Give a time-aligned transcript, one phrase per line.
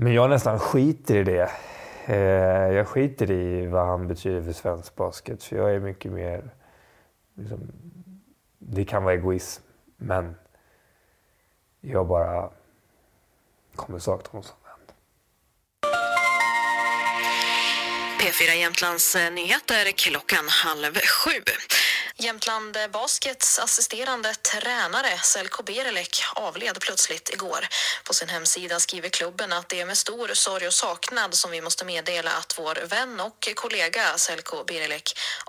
[0.00, 1.50] Men jag nästan skiter i det.
[2.06, 5.44] Eh, jag skiter i vad han betyder för svensk basket.
[5.44, 6.50] För jag är mycket mer...
[7.34, 7.72] Liksom,
[8.58, 9.62] det kan vara egoism,
[9.96, 10.36] men
[11.80, 12.50] jag bara
[13.76, 14.94] kommer sakna honom som vän.
[18.20, 21.42] P4 Jämtlands eh, nyheter klockan halv sju.
[22.20, 27.62] Jämtland Baskets assisterande tränare Selko Berelek avled plötsligt igår.
[28.06, 31.60] På sin hemsida skriver klubben att det är med stor sorg och saknad som vi
[31.60, 35.06] måste meddela att vår vän och kollega Selko Berelek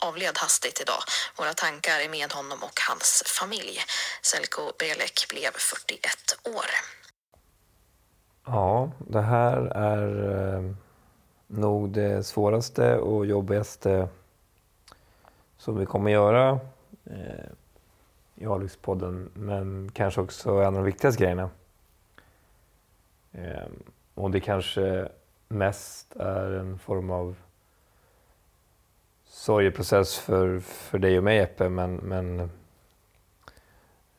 [0.08, 1.02] avled hastigt idag.
[1.38, 3.80] Våra tankar är med honom och hans familj.
[4.22, 6.12] Selko Berelek blev 41
[6.58, 6.70] år.
[8.46, 9.58] Ja, det här
[9.94, 10.04] är
[10.38, 10.62] eh,
[11.48, 14.08] nog det svåraste och jobbigaste
[15.60, 16.60] som vi kommer göra
[17.06, 17.46] eh,
[18.36, 21.50] i Alix-podden, men kanske också en av de viktigaste grejerna.
[23.32, 23.68] Eh,
[24.14, 25.10] och det kanske
[25.48, 27.36] mest är en form av
[29.26, 32.52] sorgeprocess för, för dig och mig Jeppe, men, men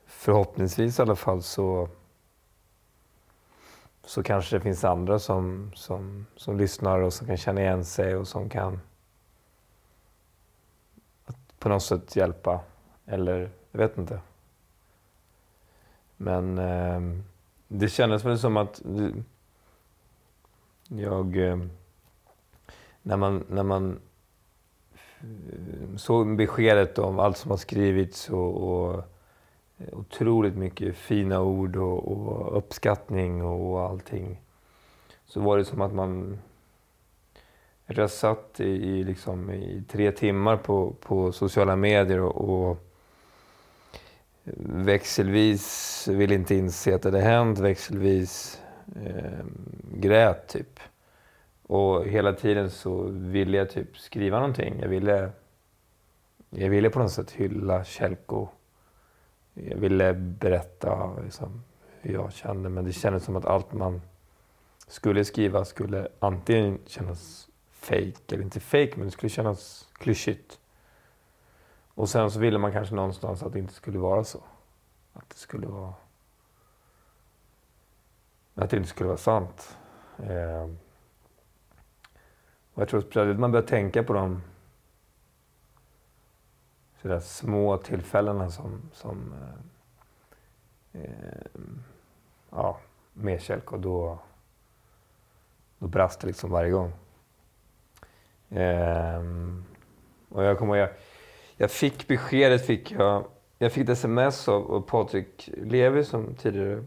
[0.07, 1.89] förhoppningsvis i alla fall så,
[4.05, 8.17] så kanske det finns andra som, som, som lyssnar och som kan känna igen sig
[8.17, 8.81] och som kan
[11.61, 12.61] på något sätt hjälpa.
[13.07, 14.21] Eller, jag vet inte.
[16.17, 17.01] Men eh,
[17.69, 18.83] det kändes väl som att
[20.89, 21.37] jag...
[21.37, 21.59] Eh,
[23.03, 24.01] när man, när man
[25.97, 29.03] såg beskedet om allt som har skrivits och, och
[29.79, 34.41] eh, otroligt mycket fina ord och, och, uppskattning och allting.
[35.27, 36.39] Så var det som att man
[37.99, 42.87] jag satt i, i, liksom, i tre timmar på, på sociala medier och, och
[44.65, 48.63] växelvis ville inte inse att det hade hänt, växelvis
[49.05, 49.45] eh,
[49.93, 50.81] grät typ.
[51.63, 54.81] Och hela tiden så ville jag typ skriva någonting.
[54.81, 55.31] Jag ville,
[56.51, 58.49] jag ville på något sätt hylla Kjellko.
[59.55, 61.63] Jag ville berätta liksom,
[62.01, 64.01] hur jag kände, men det kändes som att allt man
[64.87, 67.50] skulle skriva skulle antingen kännas
[67.81, 70.61] fake, eller inte fake, men det skulle kännas klyschigt.
[71.95, 74.43] Och sen så ville man kanske någonstans att det inte skulle vara så.
[75.13, 75.95] Att det skulle vara...
[78.55, 79.77] Att det inte skulle vara sant.
[80.19, 80.69] Eh,
[82.75, 84.43] och jag tror speciellt man börjar tänka på de
[87.03, 89.35] sådär små tillfällena som, som
[90.93, 91.61] eh, eh,
[92.51, 92.79] ja,
[93.13, 94.19] med Kjellko, då,
[95.79, 96.93] då brast det liksom varje gång.
[98.51, 99.65] Ehm,
[100.29, 100.89] och jag kommer jag,
[101.57, 103.25] jag fick beskedet, fick jag,
[103.59, 106.85] jag fick ett sms av, av Patrik Levi som tidigare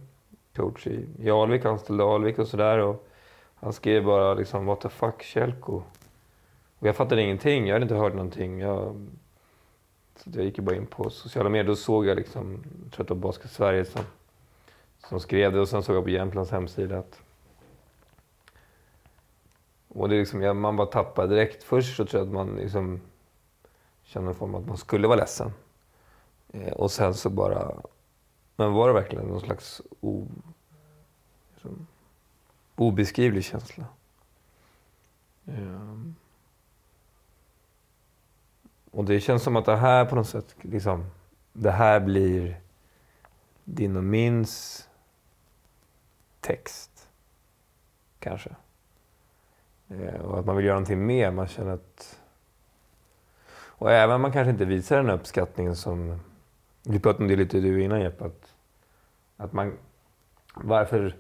[0.56, 2.96] coach i, i Alvik, anställde Alvik och sådär.
[3.56, 5.84] Han skrev bara liksom what the fuck Kjelko?”
[6.80, 8.60] Och jag fattade ingenting, jag hade inte hört någonting.
[8.60, 9.08] Jag,
[10.16, 13.08] så jag gick bara in på sociala medier och såg jag liksom, jag tror att
[13.08, 14.02] det var Basket Sverige som,
[15.10, 17.22] som skrev det och sen såg jag på Jämtlands hemsida att
[19.94, 21.64] och det är liksom, ja, man bara tappar direkt.
[21.64, 23.02] Först så tror jag att man liksom
[24.04, 25.52] känner en form att man skulle vara ledsen.
[26.50, 27.76] Eh, och sen så bara...
[28.56, 30.28] Men var det verkligen någon slags o,
[31.54, 31.88] liksom,
[32.76, 33.86] obeskrivlig känsla?
[35.46, 35.98] Eh,
[38.92, 41.06] och det känns som att det här på något sätt, liksom,
[41.54, 42.62] det här blir
[43.64, 44.88] din och mins
[46.40, 47.10] text.
[48.20, 48.56] Kanske.
[50.02, 51.32] Eh, och att man vill göra någonting mer.
[51.32, 52.20] Man känner att...
[53.56, 56.20] Och även om man kanske inte visar den uppskattningen som...
[56.84, 58.26] Vi pratade om det lite du innan Jeppe.
[58.26, 58.56] Att,
[59.38, 59.78] att man...
[60.56, 61.16] Varför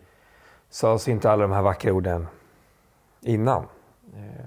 [0.69, 2.27] sades inte alla de här vackra orden
[3.21, 3.65] innan?
[4.15, 4.45] Eh,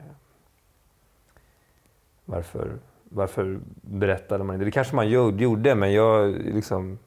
[2.25, 4.65] varför, varför berättade man inte?
[4.65, 6.99] Det kanske man gjorde, men jag liksom...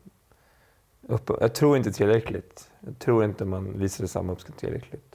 [1.02, 2.72] Upp, jag tror inte tillräckligt.
[2.80, 5.09] Jag tror inte man visade samma uppskattning tillräckligt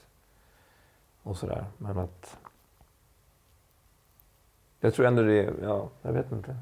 [1.24, 1.64] och sådär.
[1.78, 2.36] Men att...
[4.80, 6.56] Jag tror ändå det, ja, jag vet inte.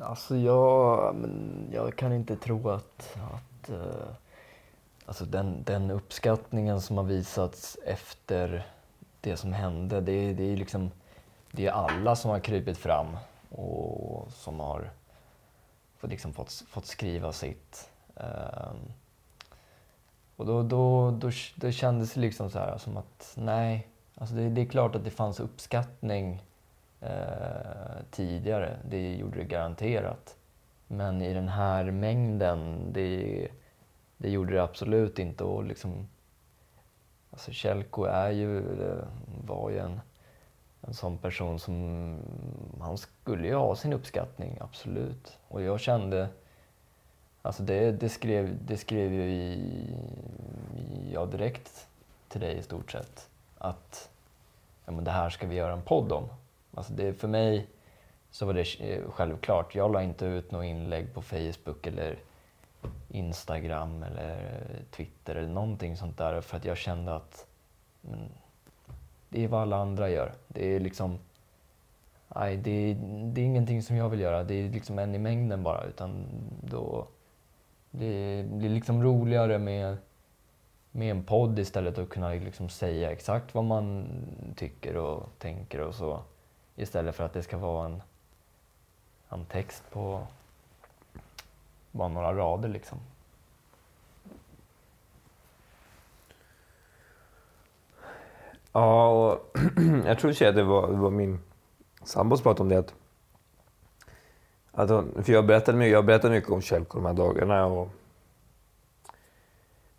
[0.00, 1.16] Alltså jag,
[1.72, 4.08] jag kan inte tro att, att uh,
[5.06, 8.66] alltså den, den uppskattningen som har visats efter
[9.20, 10.90] det som hände, det, det är liksom,
[11.50, 13.16] det är alla som har krypit fram
[13.50, 14.90] och som har
[15.96, 17.90] fått, liksom fått, fått skriva sitt.
[18.20, 18.72] Uh,
[20.38, 24.48] och då, då, då, då kändes det liksom så här som att nej, alltså det,
[24.48, 26.42] det är klart att det fanns uppskattning
[27.00, 28.76] eh, tidigare.
[28.90, 30.36] Det gjorde det garanterat.
[30.86, 33.48] Men i den här mängden, det,
[34.16, 35.44] det gjorde det absolut inte.
[35.44, 36.08] Och liksom,
[37.30, 39.04] Alltså Kjellko är ju, eh,
[39.46, 40.00] var ju en,
[40.80, 42.18] en sån person som,
[42.80, 45.38] han skulle ju ha sin uppskattning, absolut.
[45.48, 46.28] Och jag kände,
[47.48, 49.52] alltså det, det skrev, det skrev ju i,
[50.76, 51.86] i, ja, direkt
[52.28, 53.28] till dig i stort sett,
[53.58, 54.10] att
[54.84, 56.28] ja, men det här ska vi göra en podd om.
[56.74, 57.66] Alltså det, för mig
[58.30, 59.74] så var det eh, självklart.
[59.74, 62.18] Jag la inte ut något inlägg på Facebook eller
[63.08, 64.60] Instagram eller
[64.90, 67.46] Twitter eller någonting sånt där för att jag kände att
[68.00, 68.28] men,
[69.28, 70.32] det är vad alla andra gör.
[70.48, 71.18] Det är liksom
[72.28, 72.94] nej, det,
[73.24, 74.44] det är ingenting som jag vill göra.
[74.44, 75.84] Det är liksom en i mängden bara.
[75.84, 76.24] Utan
[76.60, 77.08] då,
[77.98, 79.96] det blir liksom roligare med,
[80.90, 84.08] med en podd istället att kunna liksom säga exakt vad man
[84.56, 86.22] tycker och tänker och så.
[86.76, 88.02] Istället för att det ska vara en,
[89.28, 90.26] en text på
[91.92, 92.98] bara några rader liksom.
[98.72, 99.58] Ja, och
[100.06, 101.40] jag tror att det var, det var min
[102.04, 102.78] sambo som pratade om det.
[102.78, 102.94] Att,
[104.78, 107.66] att hon, för jag berättade, mycket, jag berättade mycket om Kjellko de här dagarna.
[107.66, 107.88] Och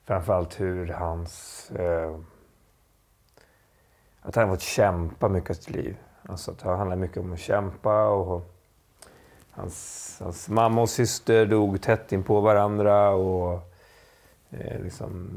[0.05, 1.71] framförallt hur hans...
[1.71, 2.19] Eh,
[4.21, 5.97] att han har fått kämpa mycket av sitt liv.
[6.23, 8.55] Alltså att det handlar mycket om att kämpa och
[9.51, 13.59] Hans, hans mamma och syster dog tätt in på varandra och
[14.49, 15.29] eh, liksom,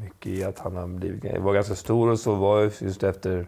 [0.00, 3.46] mycket i att han har blivit, var ganska stor och så var just efter,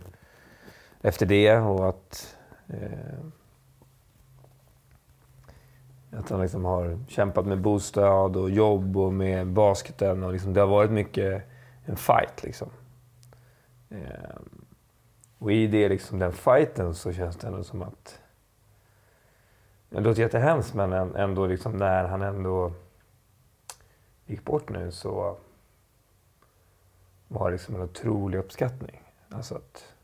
[1.00, 2.37] efter det och att
[2.69, 3.26] eh,
[6.16, 10.22] att han liksom har kämpat med bostad och jobb och med basketen.
[10.22, 11.42] Och liksom, det har varit mycket
[11.84, 12.42] en fight.
[12.42, 12.70] Liksom.
[13.88, 14.36] Eh,
[15.38, 18.20] och i det, liksom, den fighten så känns det ändå som att
[19.88, 22.72] det låter jättehemskt men ändå liksom när han ändå
[24.26, 25.36] gick bort nu så
[27.28, 29.02] var det liksom en otrolig uppskattning.
[29.30, 29.94] Alltså att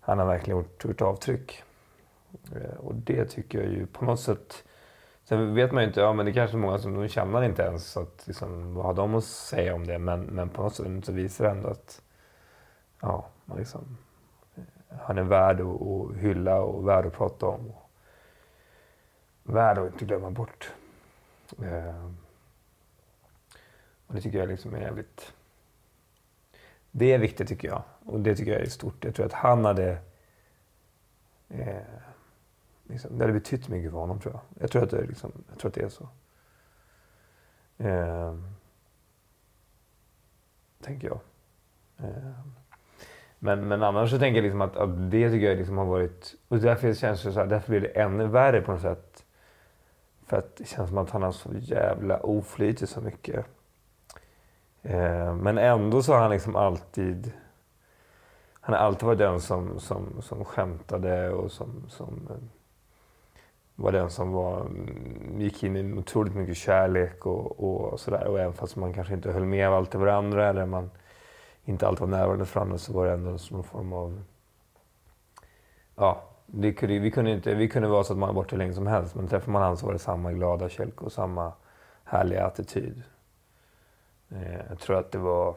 [0.00, 1.62] han har verkligen gjort, gjort avtryck.
[2.54, 4.64] Eh, och det tycker jag ju på något sätt...
[5.24, 7.42] Sen vet man ju inte, ja men det är kanske är många som de känner
[7.42, 9.98] inte ens så att liksom, vad har de att säga om det?
[9.98, 12.02] Men, men på något sätt så visar det ändå att
[13.00, 13.98] ja, man liksom,
[14.54, 14.62] eh,
[15.00, 17.72] han är värd att, att hylla och värd att prata om
[19.44, 20.72] värd att inte glömma bort.
[21.62, 22.10] Eh,
[24.06, 25.32] och det tycker jag liksom är jävligt...
[26.90, 27.82] Det är viktigt tycker jag.
[28.04, 29.04] Och det tycker jag är stort.
[29.04, 29.98] Jag tror att han hade...
[31.48, 31.76] Eh,
[32.84, 34.62] liksom, det hade betytt mycket för honom tror jag.
[34.62, 36.08] Jag tror att det, liksom, jag tror att det är så.
[37.78, 38.34] Eh,
[40.80, 41.20] tänker jag.
[41.98, 42.30] Eh,
[43.38, 46.34] men, men annars så tänker jag liksom att, att det tycker jag liksom har varit...
[46.48, 49.24] Och därför känns det så här, därför blir det ännu värre på något sätt
[50.26, 53.46] för att det känns som att han har så jävla oflyt i så mycket.
[54.82, 57.32] Eh, men ändå så har han liksom alltid...
[58.60, 62.36] Han har alltid varit den som, som, som skämtade och som, som eh,
[63.76, 68.26] var den som var, mm, gick in med otroligt mycket kärlek och, och sådär.
[68.26, 70.90] Och även fast man kanske inte höll med allt till varandra eller man
[71.64, 74.22] inte alltid var närvarande för varandra så var det ändå någon form av...
[75.96, 78.58] Ja, det kunde, vi, kunde inte, vi kunde vara så att man var borta hur
[78.58, 81.52] länge som helst men träffar man honom så var det samma glada kälke och samma
[82.04, 83.02] härliga attityd.
[84.28, 85.56] Eh, jag tror att det var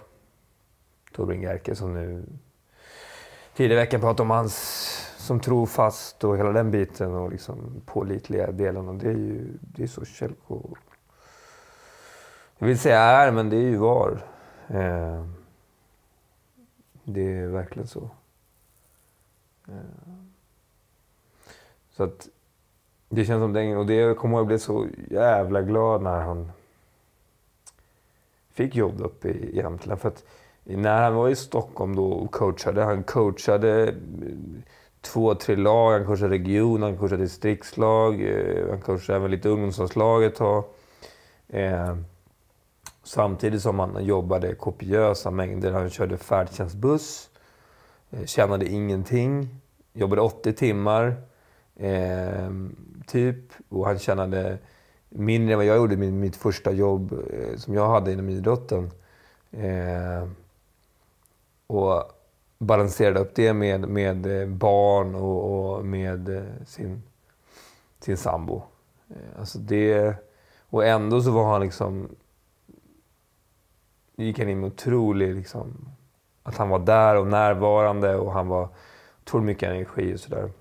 [1.11, 2.25] Torbjörn Gerke som nu
[3.53, 4.96] tidigare i veckan pratade om hans
[5.27, 8.87] som trofast och hela den biten och liksom pålitliga delen.
[8.87, 10.75] Och det är ju det är så Kjellko
[12.57, 14.21] jag vill säga är, men det är ju var.
[14.67, 15.25] Eh,
[17.03, 18.09] det är verkligen så.
[19.67, 19.73] Eh.
[21.89, 22.27] Så att
[23.09, 26.21] det känns som den, och det jag kommer ihåg, jag blev så jävla glad när
[26.21, 26.51] han
[28.51, 30.01] fick jobb uppe i Jämtland.
[30.01, 30.25] För att
[30.63, 33.95] när han var i Stockholm då och coachade, han coachade
[35.01, 40.23] två, tre lag, han coachade region, han coachade distriktslag, eh, han coachade även lite ungdomslag
[40.23, 40.63] ett tag.
[41.47, 41.95] Eh,
[43.03, 45.71] samtidigt som han jobbade kopiösa mängder.
[45.71, 47.29] Han körde färdtjänstbuss,
[48.11, 49.49] eh, tjänade ingenting,
[49.93, 51.15] jobbade 80 timmar.
[51.75, 52.49] Eh,
[53.07, 53.53] typ.
[53.69, 54.57] Och han tjänade
[55.09, 58.91] mindre än vad jag gjorde med mitt första jobb eh, som jag hade inom idrotten.
[59.51, 60.27] Eh,
[61.67, 62.03] och
[62.57, 67.03] balanserade upp det med, med eh, barn och, och med eh, sin,
[67.99, 68.61] sin sambo.
[69.09, 70.15] Eh, alltså det,
[70.69, 72.09] och ändå så var han liksom...
[74.15, 75.35] gick han in med otrolig...
[75.35, 75.89] Liksom,
[76.43, 78.69] att han var där och närvarande och han var
[79.21, 80.51] otroligt mycket energi och sådär.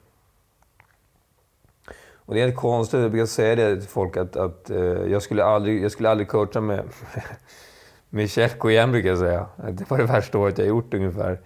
[2.15, 4.71] Och det är helt konstigt, jag brukar säga det till folk att, att
[5.09, 6.85] jag, skulle aldrig, jag skulle aldrig coacha med,
[8.11, 9.47] med Tjelko igen brukar jag säga.
[9.71, 11.41] Det var det värsta året jag gjort ungefär.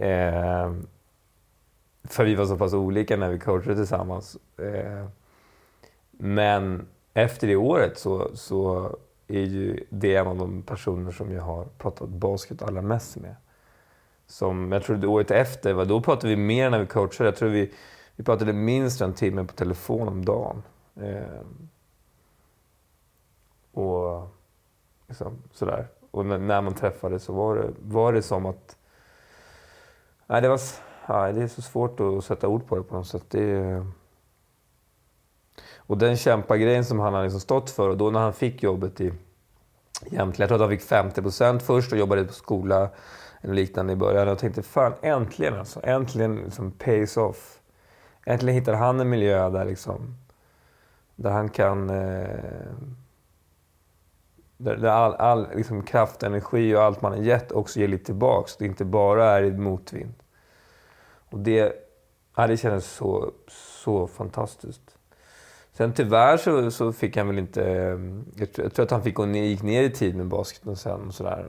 [0.00, 0.72] Eh,
[2.04, 4.36] för vi var så pass olika när vi coachade tillsammans.
[4.58, 5.06] Eh,
[6.10, 8.96] men efter det året så, så
[9.28, 13.36] är ju det en av de personer som jag har pratat basket allra mest med.
[14.26, 17.28] Som, jag tror året efter, då pratade vi mer när vi coachade.
[17.28, 17.72] Jag tror vi,
[18.16, 20.62] vi pratade minst en timme på telefon om dagen.
[20.96, 21.40] Eh,
[23.72, 24.28] och
[25.08, 25.86] liksom, sådär.
[26.10, 28.76] Och när, när man träffades så var det, var det som att...
[30.30, 30.60] Nej, det, var,
[31.08, 33.24] nej, det är så svårt att sätta ord på det på något sätt.
[33.28, 33.86] Det,
[35.76, 39.00] och den kämpagrejen som han har liksom stått för och då när han fick jobbet
[39.00, 39.12] i
[40.10, 42.90] Jämtland, jag tror att han fick 50 procent först och jobbade på skola
[43.40, 44.28] eller liknande i början.
[44.28, 47.60] Jag tänkte fan äntligen alltså, äntligen liksom pays off.
[48.26, 50.16] Äntligen hittar han en miljö där liksom,
[51.16, 52.72] där han kan eh,
[54.60, 58.56] där, all, all liksom kraft, energi och allt man har gett också ger lite tillbaks.
[58.56, 60.19] Det inte bara är i motvind.
[61.30, 61.72] Och det,
[62.36, 64.96] ja, det kändes så, så fantastiskt.
[65.72, 67.64] Sen tyvärr så, så fick han väl inte...
[67.64, 71.06] Mm, jag tror, jag tror att han fick gick ner i tid med basketen sen
[71.06, 71.46] och sådär.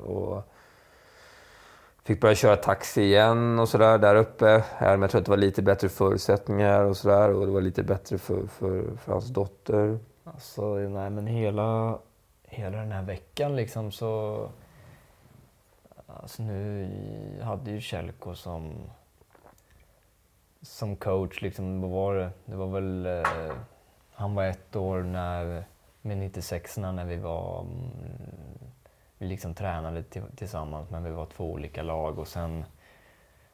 [2.04, 4.64] Fick börja köra taxi igen och sådär där uppe.
[4.80, 7.30] Men jag tror att det var lite bättre förutsättningar och sådär.
[7.34, 10.00] Och det var lite bättre för, för, för hans dotter.
[10.24, 12.00] Alltså, nej men hela,
[12.44, 14.50] hela den här veckan liksom så...
[16.08, 16.90] Alltså nu
[17.44, 18.74] hade ju Kjellko som,
[20.62, 22.32] som coach liksom, vad var det?
[22.46, 23.06] Det var väl...
[23.06, 23.54] Eh,
[24.12, 25.64] han var ett år när,
[26.02, 27.62] med 96 när vi var...
[27.62, 27.92] Mm,
[29.18, 30.04] vi liksom tränade
[30.36, 32.66] tillsammans men vi var två olika lag och sen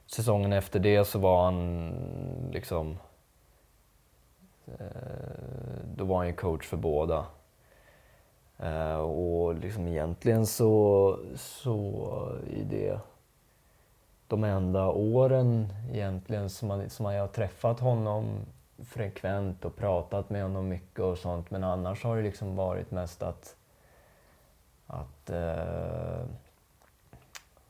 [0.05, 2.97] säsongen efter det så var han liksom...
[4.65, 4.85] Eh,
[5.95, 7.25] då var han ju coach för båda.
[8.57, 12.99] Eh, och liksom egentligen så, så i det,
[14.27, 18.39] de enda åren egentligen som, man, som jag har träffat honom
[18.86, 21.51] frekvent och pratat med honom mycket och sånt.
[21.51, 23.55] Men annars har det liksom varit mest att,
[24.88, 26.25] att eh,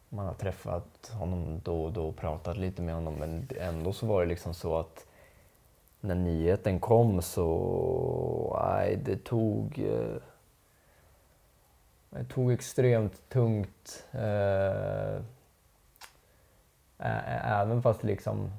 [0.09, 3.15] man har träffat honom då och då och pratat lite med honom.
[3.15, 5.05] Men ändå så var det liksom så att
[5.99, 10.21] när nyheten kom så, nej, det tog eh,
[12.09, 14.05] det tog extremt tungt.
[14.11, 15.21] Eh,
[16.97, 18.51] även fast liksom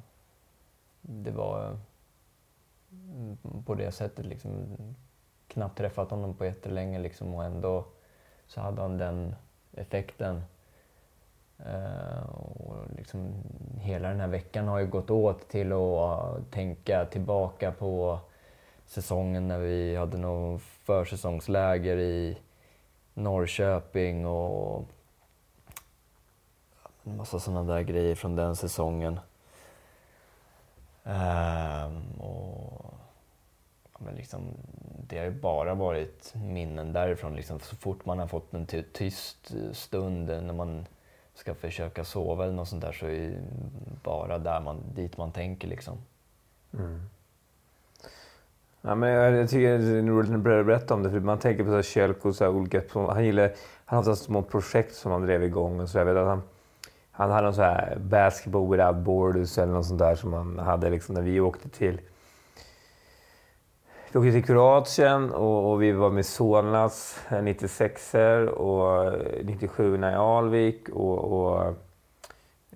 [1.00, 1.76] det var
[2.92, 4.76] mm, på det sättet liksom
[5.49, 7.85] knappt träffat honom på jättelänge liksom och ändå
[8.47, 9.35] så hade han den
[9.73, 10.42] effekten.
[11.66, 13.33] Uh, och liksom
[13.80, 18.18] hela den här veckan har ju gått åt till att tänka tillbaka på
[18.87, 22.38] säsongen när vi hade någon försäsongsläger i
[23.14, 24.85] Norrköping och
[27.09, 29.21] en massa sådana där grejer från den säsongen.
[31.05, 32.95] Um, och,
[33.99, 34.41] men liksom,
[35.09, 37.37] det har ju bara varit minnen därifrån.
[37.37, 40.87] Liksom, så fort man har fått en tyst stund när man
[41.35, 43.38] ska försöka sova eller något sånt där så är det
[44.03, 45.69] bara där man, dit man tänker.
[45.69, 45.99] Liksom.
[46.75, 47.00] Mm.
[48.81, 51.11] Ja, men jag, jag tycker det är roligt när börja berätta om det.
[51.11, 53.53] För man tänker på Kjellko, så här, olika, han gillar,
[53.85, 55.81] han små projekt som han drev igång.
[55.81, 56.43] Och så jag vet att han,
[57.18, 60.90] han hade någon sån här Basketball without borders eller något sånt där som han hade
[60.90, 62.00] liksom när vi åkte till
[64.12, 68.14] vi åkte till Kroatien och, och vi var med Solnas 96
[68.56, 70.88] och eh, 97 i Alvik.
[70.88, 71.66] och, och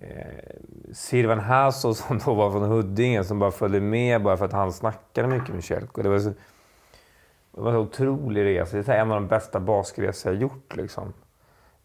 [0.01, 0.57] eh,
[0.93, 4.73] Sirvan Hasso som då var från Huddinge som bara följde med bara för att han
[4.73, 6.03] snackade mycket med Kjelko.
[6.03, 6.29] Det var, så,
[7.51, 8.77] det var en otrolig resa.
[8.77, 10.77] Det är en av de bästa basketresor jag gjort.
[10.77, 11.13] Liksom.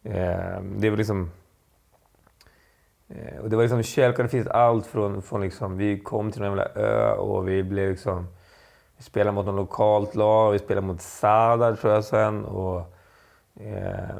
[0.02, 1.30] Eh, det var liksom...
[3.08, 5.22] Eh, och det var liksom Kjellko, det finns allt från...
[5.22, 8.26] från liksom, vi kom till någon jävla ö och vi blev liksom...
[8.96, 12.44] Vi spelade mot något lokalt lag, vi spelade mot Sadar tror jag sen.
[12.44, 12.78] Och,
[13.54, 14.16] eh,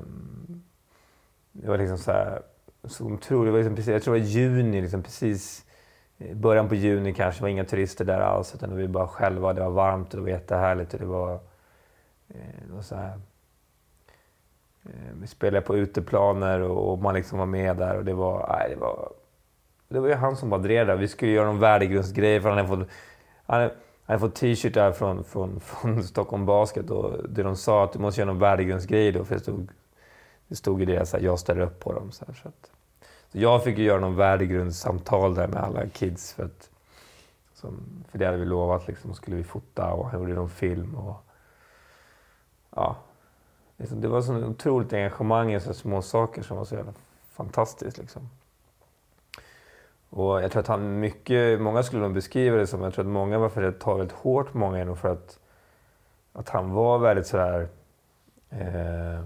[1.53, 2.43] det var liksom så här,
[2.85, 3.47] så otroligt.
[3.47, 5.65] Det var liksom precis, jag tror det var juni, liksom precis
[6.19, 7.41] eh, början på juni kanske.
[7.41, 9.53] Det var inga turister där alls, utan vi var bara själva.
[9.53, 10.95] Det var varmt och det var jättehärligt.
[10.95, 11.35] Och det var,
[12.29, 13.21] eh, det var så här,
[14.85, 17.97] Eh, vi spelade på uteplaner och man liksom var med där.
[17.97, 19.13] Och det var, nej, det var,
[19.89, 20.97] det var ju han som bara drev där.
[20.97, 22.89] Vi skulle göra någon värdegrundsgrej för han hade fått,
[23.47, 27.93] han hade, hade fått t-shirtar från, från, från Stockholm Basket och det de sa att
[27.93, 29.25] du måste göra någon värdegrundsgrej då.
[29.25, 29.69] För det stod,
[30.49, 32.13] det stod i deras att jag ställer upp på dem.
[32.13, 32.71] Så, här, så att,
[33.33, 36.33] så jag fick ju göra någon värdegrundssamtal där med alla kids.
[36.33, 36.71] För, att,
[37.55, 40.95] som, för det hade vi lovat, liksom, skulle vi fota och han gjorde någon film.
[40.95, 41.17] Och,
[42.77, 42.97] ja
[43.79, 46.93] liksom, det var så otroligt engagemang i så små saker som var så jävla
[47.33, 47.99] fantastiskt.
[47.99, 48.29] Liksom.
[50.11, 53.11] Och jag tror att han mycket, många skulle nog beskriva det som, jag tror att
[53.11, 55.39] många var för att ta väldigt hårt Många många nog för att,
[56.33, 57.69] att han var väldigt sådär...
[58.51, 59.21] Eh,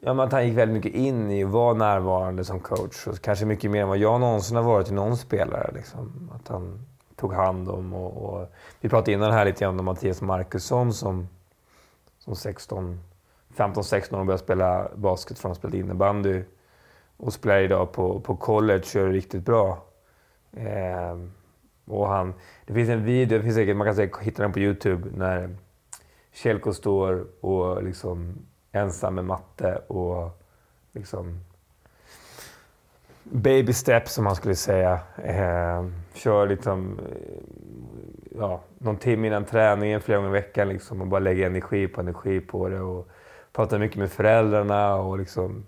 [0.00, 3.06] ja, men att han gick väldigt mycket in i att vara närvarande som coach.
[3.06, 5.70] Och kanske mycket mer än vad jag någonsin har varit i någon spelare.
[5.74, 6.30] Liksom.
[6.34, 8.48] Att han tog hand om och, och
[8.80, 11.28] Vi pratade innan här lite grann om Mattias Markusson som,
[12.24, 13.00] som 16,
[13.56, 16.42] 15-16 år började spela basket från att spela innebandy
[17.16, 19.84] och spelar idag på, på college och gör det riktigt bra.
[20.52, 21.18] Eh,
[21.84, 22.34] och han,
[22.66, 25.56] det finns en video, det finns säkert, man kan säkert hitta den på Youtube, när
[26.32, 28.34] Kjelko står och liksom
[28.72, 30.42] ensam med matte och
[30.92, 31.40] liksom
[33.22, 34.98] baby steps som man skulle säga.
[35.16, 37.00] Eh, kör liksom
[38.38, 42.00] ja, någon timme innan träningen flera gånger i veckan liksom, och bara lägger energi på
[42.00, 42.80] energi på det.
[42.80, 43.08] Och
[43.52, 45.64] pratar mycket med föräldrarna och liksom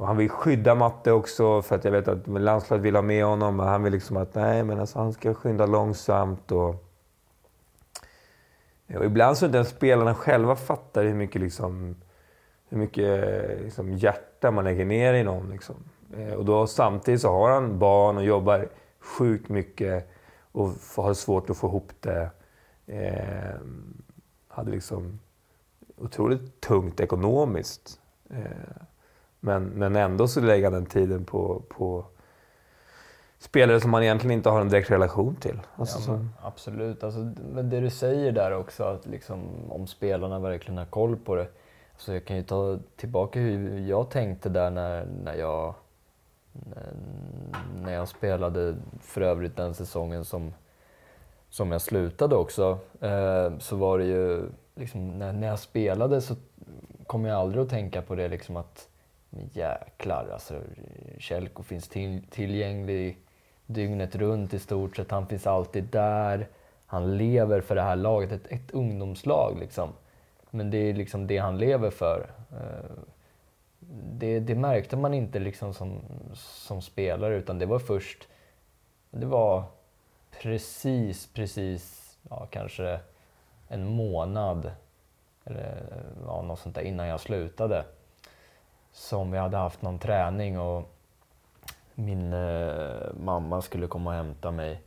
[0.00, 3.24] och han vill skydda Matte också för att jag vet att landslaget vill ha med
[3.24, 3.56] honom.
[3.56, 6.52] Men han vill liksom att nej, men alltså, han ska skynda långsamt.
[6.52, 6.68] Och,
[8.94, 11.96] och ibland så är det spelarna själva fattar hur mycket, liksom,
[12.68, 13.30] hur mycket
[13.62, 15.50] liksom, hjärta man lägger ner i någon.
[15.50, 15.76] Liksom.
[16.16, 18.68] Eh, och då samtidigt så har han barn och jobbar
[19.00, 20.10] sjukt mycket
[20.52, 22.30] och har svårt att få ihop det.
[22.86, 23.60] Eh,
[24.48, 25.20] hade liksom
[25.96, 28.00] otroligt tungt ekonomiskt.
[28.30, 28.82] Eh,
[29.40, 32.04] men, men ändå så lägger han den tiden på, på
[33.38, 35.60] spelare som man egentligen inte har en direkt relation till.
[35.76, 37.04] Alltså, ja, absolut.
[37.04, 41.34] Alltså, men det du säger där också, att liksom, om spelarna verkligen har koll på
[41.34, 41.46] det.
[41.92, 45.74] Alltså, jag kan ju ta tillbaka hur jag tänkte där när, när, jag,
[47.82, 50.54] när jag spelade, för övrigt den säsongen som,
[51.50, 52.78] som jag slutade också.
[53.00, 54.42] Eh, så var det ju,
[54.74, 56.34] liksom, när, när jag spelade så
[57.06, 58.88] kom jag aldrig att tänka på det liksom att
[59.30, 60.60] men jäklar, alltså
[61.18, 63.18] Kjellko finns till, tillgänglig
[63.66, 65.10] dygnet runt i stort sett.
[65.10, 66.48] Han finns alltid där.
[66.86, 69.92] Han lever för det här laget, ett, ett ungdomslag liksom.
[70.50, 72.30] Men det är liksom det han lever för.
[72.52, 72.90] Eh,
[73.92, 76.00] det, det märkte man inte liksom som,
[76.34, 78.28] som spelare utan det var först,
[79.10, 79.64] det var
[80.42, 83.00] precis, precis, ja kanske
[83.68, 84.70] en månad
[85.44, 85.82] eller
[86.26, 87.84] ja, något sånt där innan jag slutade
[88.92, 90.90] som vi hade haft någon träning och
[91.94, 94.82] min eh, mamma skulle komma och hämta mig.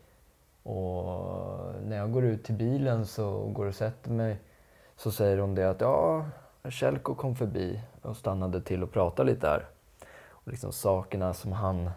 [0.63, 4.37] Och när jag går ut till bilen så går och sätter mig
[4.95, 6.25] så säger hon det att ja,
[6.71, 9.65] Kjellko kom förbi och stannade till och pratade lite där.
[10.29, 11.89] Och liksom sakerna som han,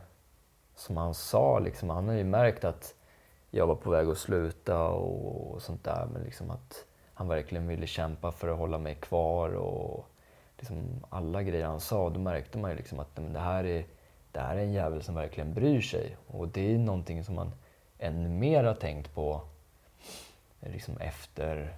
[0.74, 2.94] som han sa, liksom, han har ju märkt att
[3.50, 6.08] jag var på väg att sluta och, och sånt där.
[6.12, 10.08] Men liksom att han verkligen ville kämpa för att hålla mig kvar och
[10.58, 13.86] liksom alla grejer han sa, då märkte man ju liksom att men det, här är,
[14.32, 16.16] det här är en jävel som verkligen bryr sig.
[16.26, 17.52] Och det är någonting som man
[17.98, 19.40] ännu mer har tänkt på
[20.60, 21.76] liksom efter,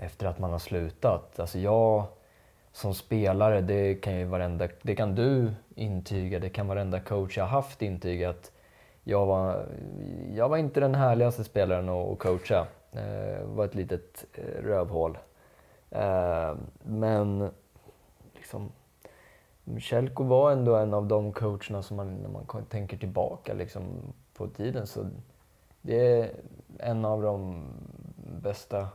[0.00, 1.40] efter att man har slutat.
[1.40, 2.04] Alltså jag
[2.72, 7.44] som spelare, det kan ju varenda, det kan du intyga, det kan varenda coach jag
[7.44, 8.52] haft intyga att
[9.04, 9.66] jag var,
[10.34, 12.66] jag var inte den härligaste spelaren att coacha.
[12.90, 15.18] Det var ett litet eh, rövhål.
[15.90, 17.50] Eh, men
[18.34, 18.72] liksom,
[19.78, 24.46] Kjellko var ändå en av de coacherna som man, när man tänker tillbaka liksom, på
[24.46, 25.10] tiden, så
[25.82, 26.30] det är
[26.78, 27.64] en av de
[28.42, 28.88] bästa,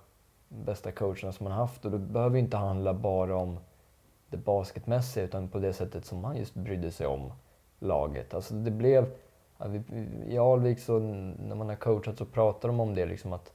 [0.65, 1.85] bästa coacherna som man haft.
[1.85, 3.59] Och det behöver inte handla bara om
[4.29, 7.31] det basketmässiga, utan på det sättet som han just brydde sig om
[7.79, 8.33] laget.
[8.33, 9.11] Alltså det blev,
[10.27, 13.53] I Alvik, så, när man har coachat, så pratar de om det, liksom att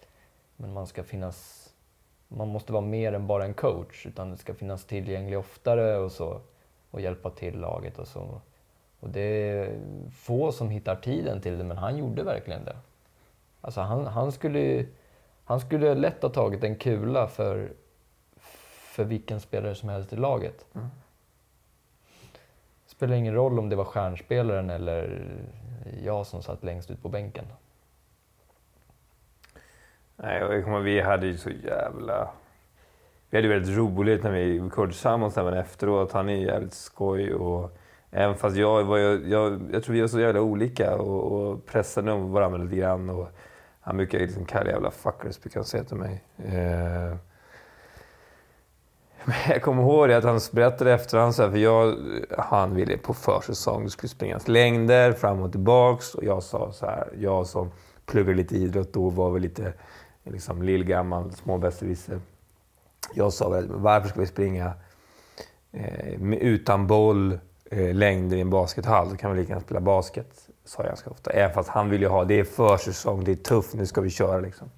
[0.56, 1.70] men man ska finnas
[2.32, 6.12] man måste vara mer än bara en coach, utan det ska finnas tillgänglig oftare och
[6.12, 6.40] så
[6.90, 8.40] och hjälpa till laget och så.
[9.00, 9.80] Och det är
[10.12, 12.76] få som hittar tiden till det, men han gjorde verkligen det.
[13.60, 14.86] Alltså han, han skulle
[15.50, 17.72] han skulle lätt ha tagit en kula för,
[18.94, 20.66] för vilken spelare som helst i laget.
[20.74, 20.86] Mm.
[22.86, 25.26] Spelar ingen roll om det var stjärnspelaren eller
[26.02, 27.44] jag som satt längst ut på bänken.
[30.16, 32.30] Nej, jag kommer vi hade ju så jävla...
[33.30, 36.12] Vi hade väldigt roligt när vi coachade tillsammans även efteråt.
[36.12, 37.78] Han är jävligt skoj och
[38.10, 41.66] även fast jag var jag, jag, jag tror vi var så jävla olika och, och
[41.66, 43.10] pressade varandra lite grann.
[43.10, 43.28] Och
[43.90, 46.24] han brukar liksom kalla jävla fuckers, brukar han säga till mig.
[46.38, 46.52] Eh,
[49.24, 51.96] men jag kommer ihåg det att han berättade efterhand så här, för jag,
[52.38, 56.86] han ville på försäsong, det skulle springas längder fram och tillbaks och jag sa så
[56.86, 57.70] här, jag som
[58.06, 59.72] pluggade lite idrott då var väl lite
[60.24, 62.20] liksom lillgammal, små besserwisser.
[63.14, 64.72] jag sa väl, varför ska vi springa
[65.72, 69.10] eh, utan boll eh, längder i en baskethall?
[69.10, 71.30] Då kan vi lika gärna spela basket, sa jag ganska ofta.
[71.30, 74.10] Även fast han vill ju ha, det är försäsong, det är tufft, nu ska vi
[74.10, 74.70] köra liksom.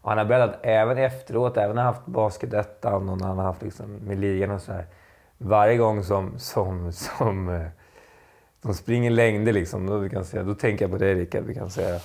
[0.00, 3.44] Och han har berättat även efteråt, även när han haft basketettan och när han har
[3.44, 4.86] haft liksom, med ligan och så här.
[5.38, 7.66] Varje gång som, som, som eh,
[8.62, 11.54] de springer längder liksom, då, vi kan säga, då tänker jag på dig Rickard, vi
[11.54, 12.00] kan säga.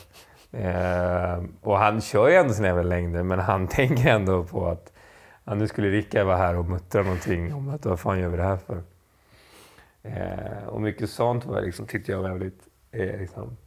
[0.52, 4.92] Eh, och han kör ju ändå sina jävla längder, men han tänker ändå på att
[5.44, 8.38] ja, nu skulle Rickard vara här och muttra någonting om att vad fan gör vi
[8.38, 8.84] det här för?
[10.04, 13.58] Eh, och mycket sånt var liksom, tyckte jag var väldigt är liksom,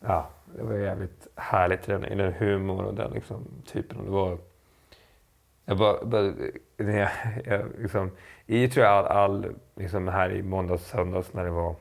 [0.00, 3.98] ja, det var jävligt härligt i den, i den humor och den liksom, typen.
[3.98, 4.38] Och Det var,
[5.64, 6.32] jag bara, bara
[6.76, 7.10] jag,
[7.44, 8.10] jag, liksom,
[8.46, 11.74] I tror jag all, all liksom här i måndags, söndags när det var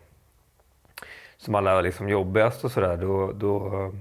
[1.38, 3.92] som alla liksom jobbigast och sådär, då, då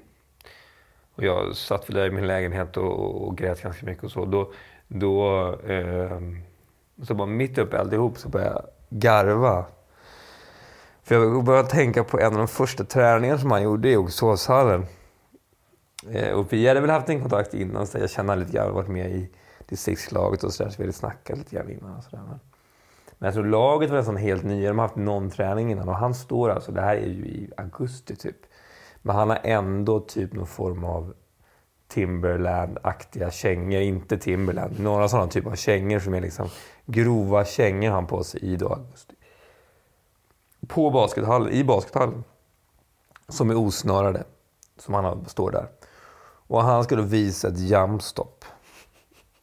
[1.14, 4.10] och jag satt väl där i min lägenhet och, och, och grät ganska mycket och
[4.10, 4.24] så.
[4.24, 4.52] Då,
[4.88, 6.20] då eh,
[7.02, 9.64] så bara mitt uppe i alltihop så började jag garva.
[11.10, 14.86] För jag började tänka på en av de första träningarna som han gjorde i Oxåshallen.
[16.10, 18.88] Eh, och vi hade väl haft en kontakt innan, så jag kände lite grann, varit
[18.88, 19.30] med i
[19.68, 21.96] distriktslaget och sådär, så vi hade snackat lite grann innan.
[21.96, 22.22] Och sådär.
[23.18, 25.96] Men jag tror laget var nästan helt nya, de har haft någon träning innan och
[25.96, 28.36] han står alltså, det här är ju i augusti typ.
[29.02, 31.14] Men han har ändå typ någon form av
[31.88, 33.80] Timberland-aktiga kängor.
[33.80, 36.48] Inte Timberland, några sådana typer av kängor som är liksom
[36.86, 39.14] grova kängor han på sig i då augusti.
[40.74, 42.24] På baskethallen, i baskethallen.
[43.28, 44.24] Som är osnörade.
[44.78, 45.68] Som han står där.
[46.46, 48.44] Och han ska då visa ett jumpstop.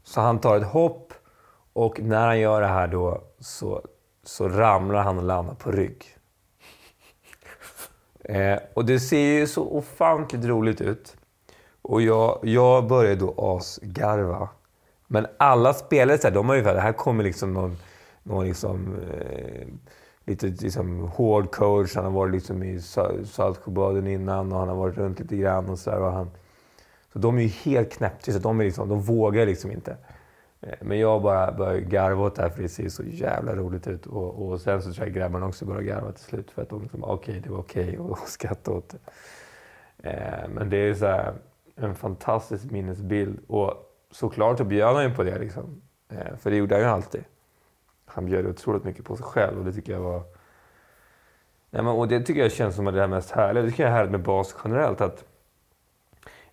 [0.03, 1.13] Så han tar ett hopp
[1.73, 3.81] och när han gör det här då så,
[4.23, 6.17] så ramlar han och landar på rygg.
[8.23, 11.15] Eh, och det ser ju så ofantligt roligt ut.
[11.81, 14.49] Och jag, jag började då asgarva.
[15.07, 17.77] Men alla spelare, så här, de har ju det här kommer liksom någon,
[18.23, 19.67] någon liksom, eh,
[20.27, 21.95] lite liksom, hård coach.
[21.95, 22.81] Han har varit liksom i
[23.25, 26.31] Saltsjöbaden innan och han har varit runt lite grann och så där, och han,
[27.13, 28.39] Så de är ju helt knäpptysta.
[28.39, 29.97] De, liksom, de vågar liksom inte.
[30.61, 33.87] Eh, men jag bara började garva åt det här för det ser så jävla roligt
[33.87, 34.05] ut.
[34.05, 36.81] Och, och sen så tror jag grabbarna också började garva till slut för att de
[36.81, 38.99] liksom, okej, okay, det var okej okay, och skratta åt det.
[40.09, 41.33] Eh, men det är så här,
[41.75, 43.39] en fantastisk minnesbild.
[43.47, 43.73] Och
[44.11, 45.39] såklart så bjöd han ju på det.
[45.39, 45.81] Liksom.
[46.09, 47.23] Eh, för det gjorde han ju alltid.
[48.07, 50.23] Han bjöd otroligt mycket på sig själv och det tycker jag var...
[51.69, 53.63] Nej, men, och det tycker jag känns som det här mest härliga.
[53.63, 55.01] Det tycker jag är härligt med bas generellt.
[55.01, 55.23] Att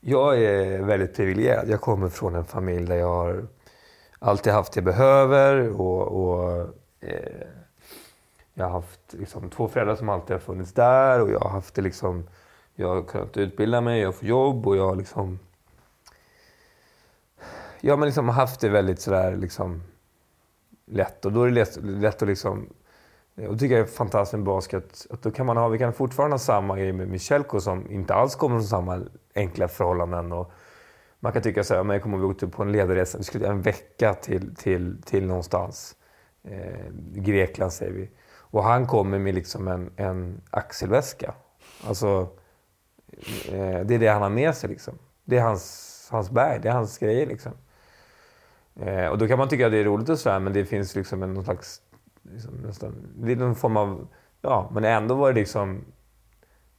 [0.01, 1.69] jag är väldigt privilegierad.
[1.69, 3.47] Jag kommer från en familj där jag har
[4.19, 5.81] alltid haft det jag behöver.
[5.81, 6.61] Och, och
[7.01, 7.47] eh,
[8.55, 11.21] jag har haft liksom, två föräldrar som alltid har funnits där.
[11.21, 12.25] Och jag har haft det liksom
[12.77, 15.39] jag har kunnat utbilda mig, jag får jobb och jag har liksom...
[17.81, 19.83] Jag har liksom haft det väldigt sådär liksom
[20.87, 21.25] lätt.
[21.25, 22.69] Och då är det lätt, lätt att liksom...
[23.37, 25.07] Och det tycker jag är fantastiskt med basket.
[25.11, 28.15] Att då kan man ha, vi kan fortfarande ha samma grej med Michelko som inte
[28.15, 29.01] alls kommer från samma
[29.35, 30.33] enkla förhållanden.
[30.33, 30.53] Och
[31.21, 34.15] man kan tycka så här, jag kommer ihåg på en ledarresa, vi skulle en vecka
[34.15, 35.97] till, till, till någonstans.
[36.45, 38.11] Eh, Grekland säger vi.
[38.37, 41.35] Och han kommer med liksom en, en axelväska.
[41.87, 42.29] Alltså
[43.49, 44.71] Eh, det är det han har med sig.
[44.71, 44.99] Liksom.
[45.25, 47.27] Det är hans, hans berg, det är hans grejer.
[47.27, 47.53] Liksom.
[48.81, 50.95] Eh, och då kan man tycka att det är roligt och sådär, men det finns
[50.95, 51.83] liksom en, någon slags...
[52.23, 54.09] Liksom, nästan, det är någon form av...
[54.41, 55.85] Ja, men ändå var det liksom...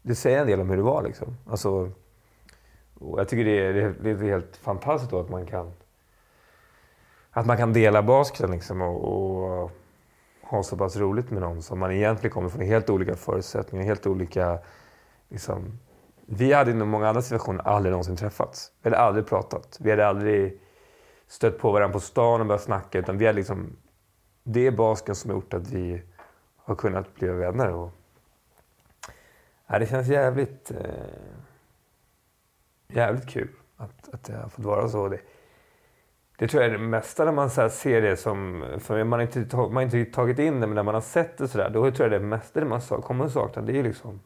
[0.01, 1.03] Det säger en del om hur det var.
[1.03, 1.37] Liksom.
[1.49, 1.91] Alltså,
[2.99, 5.71] och jag tycker det är, det är helt fantastiskt då att man kan...
[7.31, 9.71] Att man kan dela basketen liksom och, och
[10.41, 14.07] ha så pass roligt med någon som man egentligen kommer från helt olika förutsättningar, helt
[14.07, 14.59] olika
[15.29, 15.79] liksom,
[16.25, 18.71] vi hade i många andra situationer aldrig någonsin träffats.
[18.81, 19.77] Vi hade aldrig pratat.
[19.81, 20.61] Vi hade aldrig
[21.27, 22.99] stött på varandra på stan och börjat snacka.
[22.99, 23.75] Utan vi hade liksom,
[24.43, 26.01] det är basken som har gjort att vi
[26.57, 27.71] har kunnat bli vänner.
[27.71, 27.91] Och,
[29.67, 30.87] ja, det känns jävligt, eh,
[32.87, 35.07] jävligt kul att, att det har fått vara så.
[35.07, 35.19] Det,
[36.37, 38.65] det tror jag är det mesta när man så ser det som...
[38.79, 41.37] För man har inte, man har inte tagit in det, men när man har sett
[41.37, 44.19] det sådär, då tror jag det mesta det man kommer att sakna, det är liksom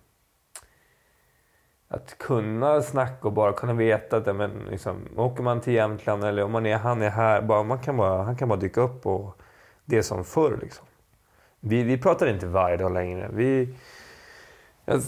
[1.92, 6.44] att kunna snacka och bara kunna veta att men, liksom, åker man till Jämtland eller
[6.44, 9.06] om man är, han är här, bara, man kan bara, han kan bara dyka upp
[9.06, 9.42] och
[9.86, 10.60] det är som förr.
[10.62, 10.86] Liksom.
[11.60, 13.30] Vi, vi pratar inte varje dag längre.
[13.34, 13.76] Vi,
[14.86, 15.02] jag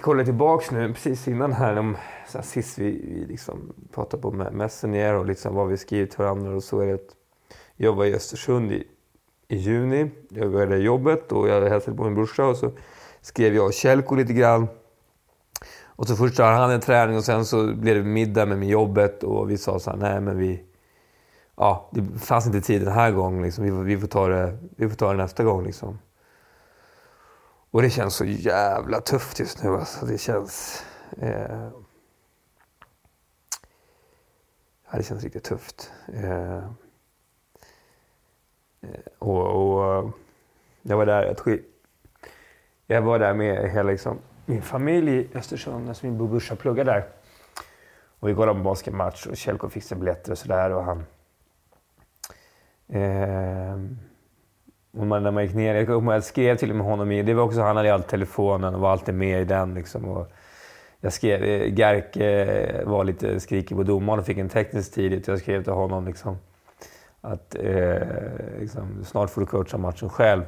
[0.00, 1.96] kollar tillbaks nu, precis innan här, om,
[2.28, 6.18] så här sist vi, vi liksom pratade på Messenger och liksom vad vi skrivit till
[6.20, 7.16] varandra och så är det att
[7.76, 8.86] jag var i Östersund i,
[9.48, 10.10] i juni.
[10.28, 12.72] Jag började jobbet och jag hälsade på min brorsa och så
[13.20, 14.68] skrev jag och Kjellko lite grann
[15.96, 18.70] och så först hade han en träning och sen så blev det middag med mig
[18.70, 20.64] jobbet och vi sa så här, nej men vi...
[21.56, 23.42] ja, det fanns inte tid den här gången.
[23.42, 23.64] Liksom.
[23.64, 25.64] Vi, vi, får ta det, vi får ta det nästa gång.
[25.64, 25.98] Liksom.
[27.70, 29.70] Och det känns så jävla tufft just nu.
[29.70, 30.06] Alltså.
[30.06, 30.84] Det känns...
[31.18, 31.68] Eh,
[34.90, 35.92] ja, det känns riktigt tufft.
[36.12, 36.64] Eh, eh
[39.18, 40.10] och, och,
[40.82, 41.58] jag var där, jag,
[42.86, 45.88] jag var där med hela liksom, min familj i Östersund.
[45.88, 47.04] Alltså min brorsa pluggar där.
[48.20, 50.70] Och vi kollade på basketmatch och Kjellko fixar biljetter och sådär.
[50.70, 51.04] Och han...
[52.88, 53.76] Eh,
[54.98, 57.22] och man, när man gick ner, jag, jag skrev till och med honom i...
[57.22, 59.74] Det var också, han hade alltid telefonen och var alltid med i den.
[59.74, 60.32] Liksom, och
[61.00, 65.28] jag skrev, eh, Gerke eh, var lite skrikig på domaren och fick en teknisk tidigt.
[65.28, 66.38] Jag skrev till honom liksom,
[67.20, 67.98] att eh,
[68.60, 70.42] liksom, snart får du coacha matchen själv.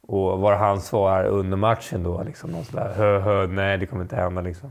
[0.00, 2.22] Och var hans svar under matchen då?
[2.22, 4.40] Liksom, någon sådär, hö, hö, nej det kommer inte hända.
[4.40, 4.70] Liksom.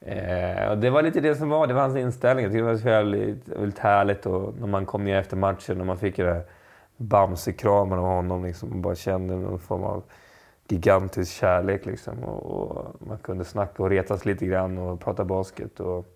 [0.00, 2.42] Eh, och det var lite det som var, det var hans inställning.
[2.44, 5.86] Jag tyckte det var väldigt, väldigt härligt och när man kom ner efter matchen och
[5.86, 6.42] man fick den där
[6.96, 10.02] Bamse-kramen av honom liksom, och bara kände någon form av
[10.68, 11.86] gigantisk kärlek.
[11.86, 15.80] Liksom, och, och, man kunde snacka och retas lite grann och prata basket.
[15.80, 16.11] Och,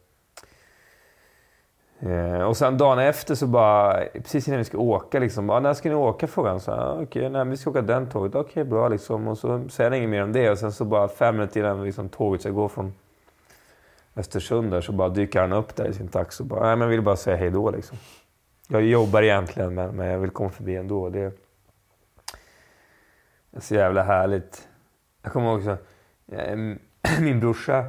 [2.00, 5.74] eh, och sen dagen efter så bara, precis innan vi ska åka, liksom, bara, när
[5.74, 6.26] ska ni åka?
[6.26, 6.60] frågade han.
[6.60, 8.34] Så, ah, okay, nej, vi ska åka den tåget.
[8.34, 8.88] Okej, okay, bra.
[8.88, 9.28] Liksom.
[9.28, 10.50] Och så säger han inget mer om det.
[10.50, 12.92] Och sen så bara fem minuter innan liksom, tåget ska gå från
[14.16, 16.80] Östersund där, så bara dyker han upp där i sin taxi och bara, nej men
[16.80, 17.98] jag vill bara säga hej då liksom.
[18.68, 21.08] Jag jobbar egentligen men, men jag vill komma förbi ändå.
[21.08, 21.32] Det är
[23.60, 24.68] så jävla härligt.
[25.22, 25.76] Jag kommer ihåg också,
[26.32, 26.56] eh,
[27.20, 27.84] min brorsa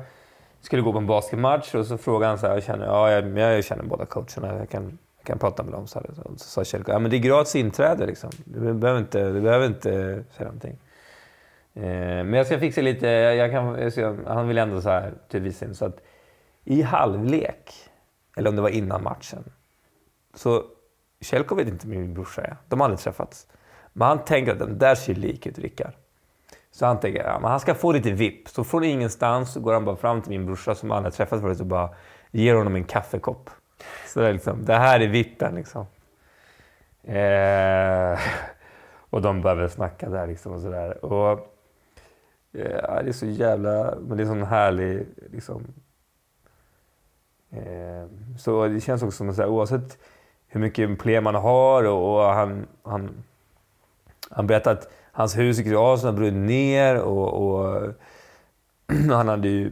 [0.67, 3.37] skulle gå på en basketmatch och så frågade han så här, jag känner, ja, jag,
[3.37, 5.87] jag känner båda coacherna, jag kan, jag kan prata med dem.
[5.87, 6.09] Så, här.
[6.37, 8.29] så sa Kjellko, ja men det är gratis inträde liksom.
[8.45, 9.89] Du behöver inte, du behöver inte
[10.31, 10.77] säga någonting.
[11.73, 11.83] Eh,
[12.23, 15.41] men jag ska fixa lite, jag kan, jag ska, han vill ändå så här, till
[15.41, 16.01] visa så att
[16.63, 17.73] i halvlek,
[18.37, 19.43] eller om det var innan matchen,
[20.33, 20.63] så
[21.21, 22.57] Kjellko vet inte min brorsa är.
[22.67, 23.47] De har aldrig träffats.
[23.93, 25.93] Men han tänker att den där ser lik ut, Rickard.
[26.77, 28.47] Så han tänker att ja, han ska få lite VIP.
[28.47, 31.41] Så från ingenstans så går han bara fram till min brorsa som han har träffat
[31.41, 31.89] förut och bara
[32.31, 33.49] ger honom en kaffekopp.
[34.07, 35.85] Så det, är liksom, det här är VIPen liksom.
[37.03, 38.19] Eh,
[39.09, 41.05] och de börjar snacka där liksom och sådär.
[41.05, 41.31] Och,
[42.53, 43.95] eh, det är så jävla...
[44.01, 45.63] Men det är sån härlig liksom,
[47.49, 48.05] Eh,
[48.37, 49.97] så det känns också som att oavsett
[50.47, 53.23] hur mycket problem man har och, och han, han,
[54.29, 57.93] han berättar att hans hus i Kroatien har brunnit ner och, och
[59.09, 59.71] han hade ju,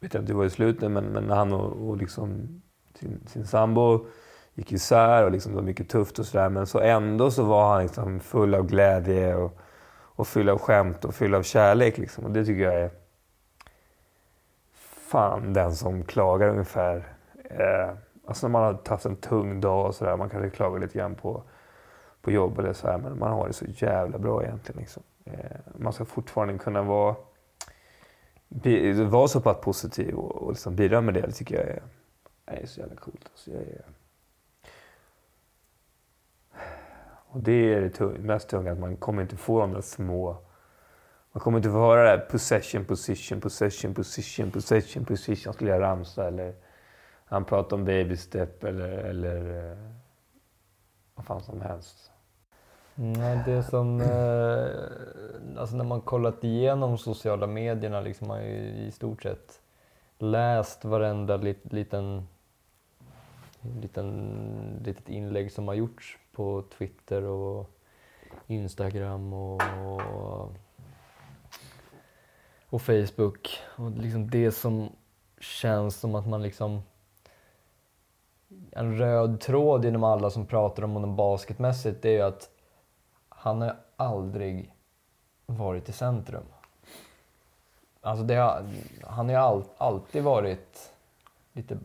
[0.00, 2.62] vet jag inte hur det var i slutet, men, men han och, och liksom
[2.94, 4.06] sin, sin sambo
[4.54, 6.48] gick isär och liksom det var mycket tufft och sådär.
[6.48, 9.58] Men så ändå så var han liksom full av glädje och,
[9.92, 11.98] och full av skämt och full av kärlek.
[11.98, 12.24] Liksom.
[12.24, 12.90] Och det tycker jag är
[15.10, 17.08] fan den som klagar ungefär.
[17.44, 17.90] Eh,
[18.26, 21.14] alltså när man har haft en tung dag och sådär, man kanske klagar lite grann
[21.14, 21.42] på,
[22.22, 24.80] på jobb eller så här, men man har det så jävla bra egentligen.
[24.80, 25.02] Liksom.
[25.24, 27.16] Eh, man ska fortfarande kunna vara,
[29.10, 31.20] vara så pass positiv och, och liksom bidra med det.
[31.20, 31.82] Det tycker jag är,
[32.62, 33.30] är så jävla coolt.
[33.32, 33.84] Alltså jag är,
[37.34, 40.42] och det är det mest tunga, att man kommer inte få de där små
[41.32, 45.52] man kommer inte få höra det här possession, position, possession, position, possession, position.
[45.52, 46.54] Skulle jag ramsa eller
[47.24, 49.78] han pratar om baby step eller, eller eh,
[51.14, 52.11] vad fan som helst.
[52.94, 54.00] Nej, det som...
[54.00, 59.60] Eh, alltså när man kollat igenom sociala medierna liksom har ju i stort sett
[60.18, 62.28] läst varenda lit, liten,
[63.80, 67.70] liten, litet inlägg som har gjorts på Twitter och
[68.46, 70.52] Instagram och, och
[72.72, 73.58] och Facebook.
[73.76, 74.92] Och liksom det som
[75.40, 76.82] känns som att man liksom...
[78.70, 82.50] En röd tråd inom alla som pratar om honom basketmässigt det är ju att
[83.42, 84.74] han har aldrig
[85.46, 86.44] varit i centrum.
[88.00, 88.64] Alltså det har,
[89.06, 90.92] han har all, alltid varit
[91.52, 91.78] lite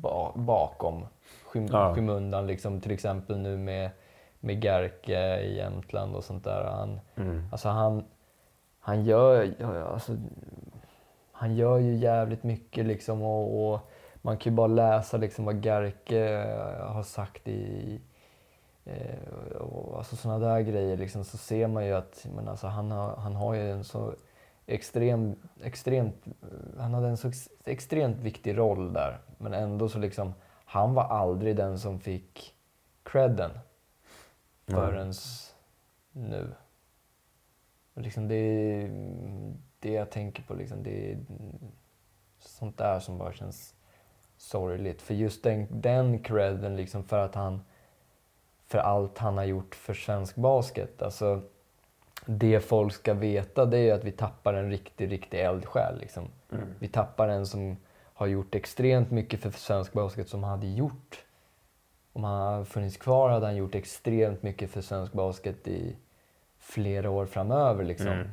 [0.00, 1.06] ba, bakom
[1.44, 1.94] skym, ja.
[1.94, 2.46] skymundan.
[2.46, 3.90] Liksom, till exempel nu med,
[4.40, 6.64] med Gerke i Jämtland och sånt där.
[6.64, 7.48] Han, mm.
[7.52, 8.04] alltså han,
[8.80, 9.54] han gör,
[9.92, 10.16] alltså,
[11.32, 13.80] han gör ju jävligt mycket liksom och, och
[14.22, 16.44] man kan ju bara läsa liksom vad Gerke
[16.80, 18.00] har sagt i
[19.58, 23.16] och alltså sådana där grejer liksom, så ser man ju att men alltså, han, har,
[23.16, 24.14] han har ju en så
[24.66, 26.24] extrem, extremt,
[26.78, 27.30] han hade en så
[27.64, 29.18] extremt viktig roll där.
[29.38, 32.54] Men ändå så liksom, han var aldrig den som fick
[33.02, 33.50] credden
[34.66, 35.12] förrän
[36.14, 36.30] mm.
[36.30, 36.54] nu.
[37.94, 38.90] Liksom det,
[39.78, 41.18] det jag tänker på, liksom, det är
[42.38, 43.74] sånt där som bara känns
[44.36, 45.02] sorgligt.
[45.02, 47.60] För just den, den credden liksom för att han
[48.68, 51.02] för allt han har gjort för svensk basket.
[51.02, 51.42] Alltså,
[52.26, 55.98] det folk ska veta det är att vi tappar en riktig, riktig eldsjäl.
[55.98, 56.28] Liksom.
[56.52, 56.64] Mm.
[56.78, 57.76] Vi tappar en som
[58.14, 61.24] har gjort extremt mycket för svensk basket som han hade gjort.
[62.12, 65.96] Om han hade funnits kvar hade han gjort extremt mycket för svensk basket i
[66.58, 67.84] flera år framöver.
[67.84, 68.08] Liksom.
[68.08, 68.28] Mm.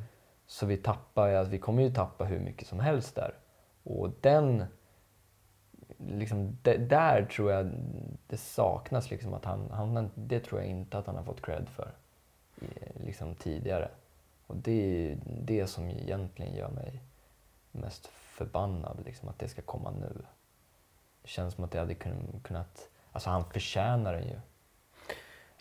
[0.48, 3.34] Så vi tappar, alltså, vi kommer ju tappa hur mycket som helst där.
[3.84, 4.66] Och den,
[5.98, 7.72] liksom, det, där tror jag
[8.28, 9.12] det saknas.
[9.12, 11.92] Liksom, att han, han, det tror jag inte att han har fått cred för
[12.94, 13.90] liksom, tidigare.
[14.48, 17.02] Och det är det som egentligen gör mig
[17.72, 20.22] mest förbannad, liksom, att det ska komma nu.
[21.22, 21.96] Det känns som att det hade
[22.44, 22.90] kunnat...
[23.12, 24.40] Alltså han förtjänar den ju.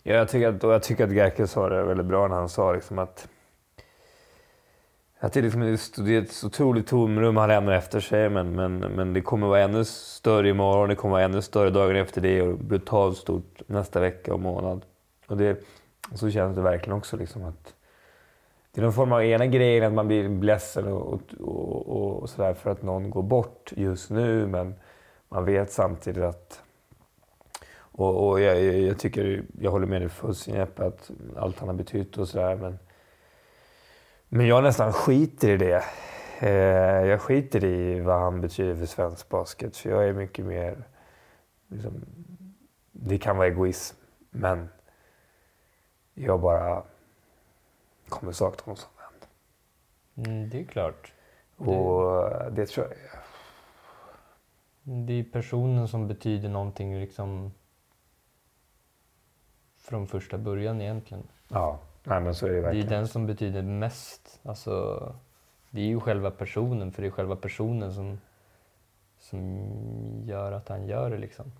[0.03, 2.49] Ja, jag tycker att, och jag tycker att Gerke sa det väldigt bra när han
[2.49, 3.27] sa liksom att
[5.25, 5.61] att det, liksom,
[6.05, 9.61] det är ett otroligt tomrum han lämnar efter sig, men, men, men det kommer vara
[9.61, 13.99] ännu större imorgon, det kommer vara ännu större dagen efter det och brutalt stort nästa
[13.99, 14.85] vecka och månad.
[15.27, 15.63] Och det,
[16.13, 17.17] så känns det verkligen också.
[17.17, 17.73] Liksom, att
[18.71, 22.29] det är någon form av ena grejen att man blir ledsen och, och, och, och
[22.29, 24.75] sådär för att någon går bort just nu, men
[25.29, 26.61] man vet samtidigt att
[27.77, 32.17] och, och jag, jag, tycker, jag håller med dig fullständigt att allt han har betytt
[32.17, 32.55] och sådär.
[32.55, 32.79] Men,
[34.35, 35.83] men jag nästan skiter i det.
[36.39, 39.77] Eh, jag skiter i vad han betyder för svensk basket.
[39.77, 40.83] För jag är mycket mer...
[41.67, 42.05] Liksom,
[42.91, 43.97] det kan vara egoism,
[44.29, 44.69] men
[46.13, 46.83] jag bara
[48.09, 50.25] kommer sakna honom som vän.
[50.25, 51.13] Mm, det är klart.
[51.57, 52.95] Och det, det tror jag...
[54.83, 57.51] Det är personen som betyder någonting liksom
[59.77, 61.27] från första början egentligen.
[61.47, 62.87] Ja, nej, men så är det verkligen.
[62.87, 64.39] Det är den som betyder mest.
[64.43, 65.15] Alltså,
[65.69, 68.19] det är ju själva personen, för det är själva personen som,
[69.19, 69.59] som
[70.25, 71.17] gör att han gör det.
[71.17, 71.51] Liksom.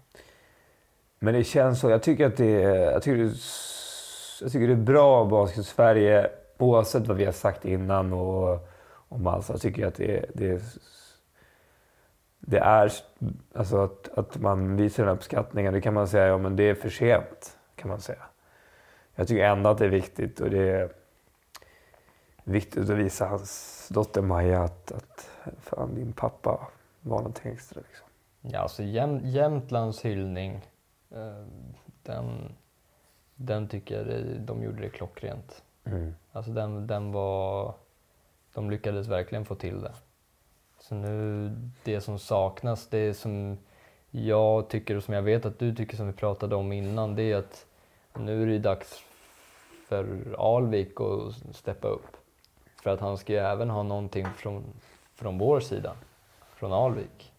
[1.20, 1.90] Men det känns så.
[1.90, 3.34] Jag tycker att det är, jag tycker
[4.42, 8.68] jag tycker det är bra basket-Sverige, oavsett vad vi har sagt innan och
[9.10, 9.50] om allt.
[9.50, 10.62] Jag tycker att det, det,
[12.40, 12.92] det är...
[13.54, 16.76] Alltså att, att man visar den uppskattningen, det kan man säga, ja men det är
[16.76, 18.24] för sent kan man säga.
[19.16, 20.90] Jag tycker ändå att det är viktigt och det är
[22.44, 26.68] viktigt att visa hans dotter Maja att, att fan, din pappa
[27.02, 27.82] var någonting extra.
[27.88, 28.08] Liksom.
[28.42, 30.62] Ja, alltså Jäm, Jämtlands hyllning,
[31.12, 31.46] eh,
[32.04, 32.56] den,
[33.36, 35.64] den tycker jag det, de gjorde det klockrent.
[35.84, 36.16] Mm.
[36.32, 37.74] Alltså den, den var,
[38.54, 39.94] de lyckades verkligen få till det.
[40.80, 41.52] Så nu,
[41.84, 43.58] det som saknas, det som
[44.12, 47.24] jag tycker och som jag vet att du tycker som vi pratade om innan, det
[47.24, 47.66] är att
[48.14, 49.04] nu är det dags
[50.04, 52.18] för Alvik att steppa upp.
[52.84, 54.64] För att han ska ju även ha någonting från,
[55.16, 55.96] från vår sida,
[56.56, 57.34] från Alvik.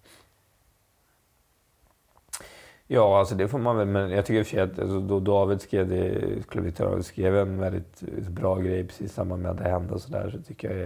[2.86, 5.00] Ja, alltså det får man väl, men jag tycker i och för sig att alltså,
[5.00, 9.50] då David skrev det, David skrev en väldigt eh, bra grej precis i samband med
[9.50, 10.78] att det hände och sådär, så tycker jag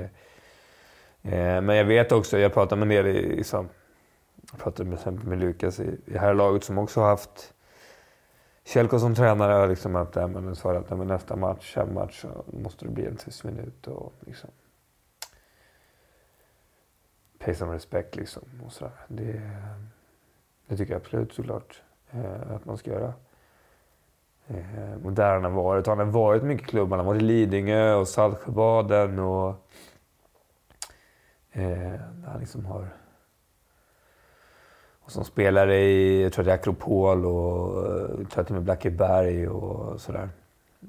[1.23, 3.69] det, eh, Men jag vet också, jag pratar med en del i, liksom,
[4.51, 7.55] jag pratade med med Lukas i, i här laget som också har haft
[8.71, 12.45] Kjellko som tränare har liksom att äh, men sa att men nästa match, hemmatch, så
[12.47, 14.51] måste det bli en tyst minut och liksom
[17.39, 18.43] pay some respect liksom.
[18.67, 18.93] Och sådär.
[19.09, 19.41] Det,
[20.67, 23.15] det tycker jag absolut såklart eh, att man ska göra.
[24.47, 25.87] Eh, och där han har varit.
[25.87, 26.97] Han har varit mycket klubbar.
[26.97, 29.55] Han har varit i Lidingö och Saltsjöbaden och
[31.53, 32.89] eh, han liksom har
[35.11, 37.87] som spelare i, jag tror det är Akropol och
[38.19, 40.29] jag tror att det är eh, Blackeberg och sådär.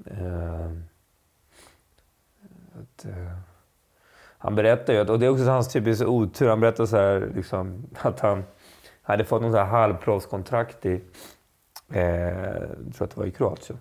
[0.06, 0.70] Eh,
[2.80, 3.32] att, eh,
[4.38, 7.86] han berättar ju, och det är också hans typiska otur, han berättar så här, liksom,
[8.02, 8.44] att han
[9.02, 11.00] hade fått något halvproffskontrakt i,
[11.92, 13.78] eh, jag tror att det var i Kroatien.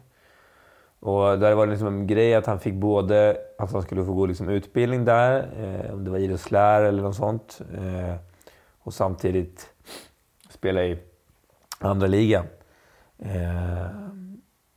[0.99, 4.13] Och där var det liksom en grej att han fick både att han skulle få
[4.13, 7.61] gå liksom utbildning där, eh, om det var idrottslärare eller något sånt.
[7.77, 8.15] Eh,
[8.83, 9.69] och samtidigt
[10.61, 10.97] spela i
[11.79, 12.45] andra ligan.
[13.19, 13.87] Eh,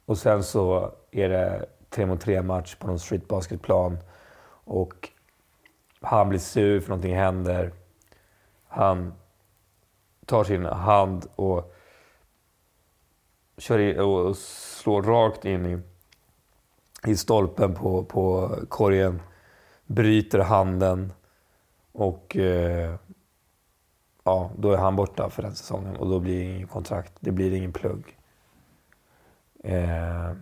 [0.07, 3.99] och sen så är det tre mot tre match på någon streetbasketplan.
[4.65, 5.09] Och
[6.01, 7.73] han blir sur för någonting händer.
[8.69, 9.15] Han
[10.27, 11.75] tar sin hand och,
[13.59, 15.79] kör i, och slår rakt in i,
[17.11, 19.23] i stolpen på, på korgen.
[19.87, 21.13] Bryter handen
[21.93, 22.95] och eh,
[24.25, 27.13] ja, då är han borta för den säsongen och då blir det ingen kontrakt.
[27.21, 28.19] Det blir ingen plugg.
[29.65, 30.33] Eh,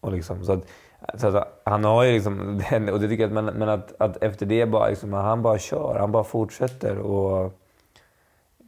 [0.00, 0.68] och liksom, så att,
[1.14, 2.62] så att han har ju liksom,
[2.92, 5.58] och det tycker jag, att, men, men att, att efter det bara, liksom, han bara
[5.58, 7.52] kör, han bara fortsätter och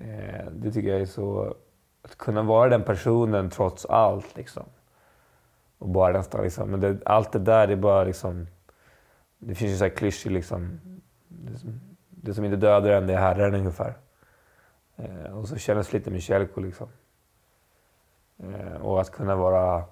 [0.01, 1.57] Eh, det tycker jag är så...
[2.03, 4.37] Att kunna vara den personen trots allt.
[4.37, 4.65] Liksom.
[5.79, 6.71] Och bara nästan liksom...
[6.71, 8.47] Men det, allt det där, det är bara liksom...
[9.39, 10.81] Det finns ju så här klyschor liksom.
[11.47, 11.81] liksom
[12.23, 13.95] det som inte dödar en, det är Herren ungefär.
[14.97, 16.89] Eh, och så kändes lite Michelko liksom.
[18.39, 19.85] Eh, och att kunna vara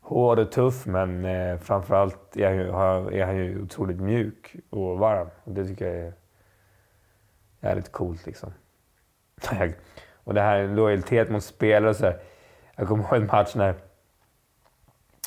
[0.00, 4.98] hård och tuff, men eh, framförallt är han, ju, är han ju otroligt mjuk och
[4.98, 5.28] varm.
[5.44, 6.12] Och det tycker jag är
[7.60, 8.52] jävligt coolt liksom.
[10.14, 12.20] och det här lojalitet mot spelare och så här.
[12.76, 13.74] Jag kommer ihåg en match när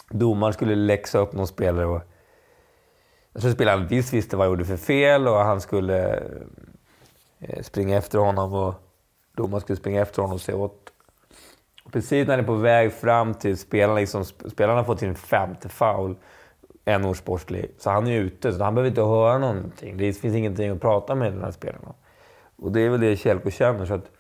[0.10, 1.86] domaren skulle läxa upp någon spelare.
[1.86, 2.02] Och
[3.40, 6.24] jag tror spelaren visst visste vad han gjorde för fel och han skulle
[7.40, 8.54] eh, springa efter honom.
[8.54, 8.74] Och
[9.36, 10.92] domaren skulle springa efter honom och se åt
[11.92, 15.70] precis när han är på väg fram till spelarna, liksom, spelaren har fått sin femte
[15.70, 16.16] foul,
[16.86, 18.54] en år sportslig, så han är ute.
[18.54, 19.98] Så han behöver inte höra någonting.
[19.98, 21.94] Det finns ingenting att prata med den här spelaren om.
[22.66, 23.86] Och det är väl det Kjellko känner.
[23.86, 24.12] Så att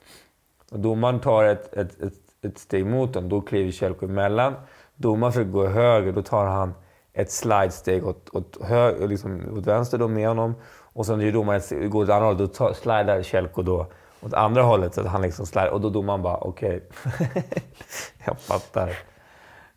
[0.70, 4.54] domaren tar ett, ett, ett, ett steg mot honom, då kliver Kjellko emellan.
[4.96, 6.74] Domaren försöker gå höger, då tar han
[7.22, 8.58] ett slidesteg åt, åt,
[9.00, 10.56] liksom, åt vänster då med honom.
[10.94, 13.88] Och sen när domaren går åt andra hållet, då slidar Kjelko då
[14.22, 14.94] åt andra hållet.
[14.94, 15.70] Så att han liksom slidar.
[15.70, 16.90] och då domaren bara, okej.
[16.90, 17.42] Okay.
[18.26, 18.90] jag fattar.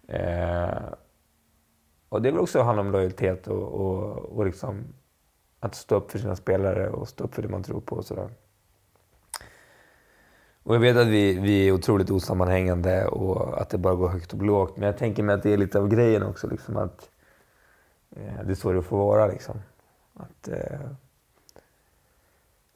[0.08, 0.82] Eh,
[2.08, 4.84] och det är väl också handla om lojalitet och, och, och liksom
[5.60, 8.04] att stå upp för sina spelare och stå upp för det man tror på och
[8.04, 8.30] sådär.
[10.62, 14.32] Och jag vet att vi, vi är otroligt osammanhängande och att det bara går högt
[14.32, 14.76] och lågt.
[14.76, 16.48] Men jag tänker mig att det är lite av grejen också.
[16.48, 17.10] Liksom, att
[18.16, 19.26] Eh, det är så det får vara.
[19.26, 19.62] Liksom.
[20.14, 20.80] Att, eh,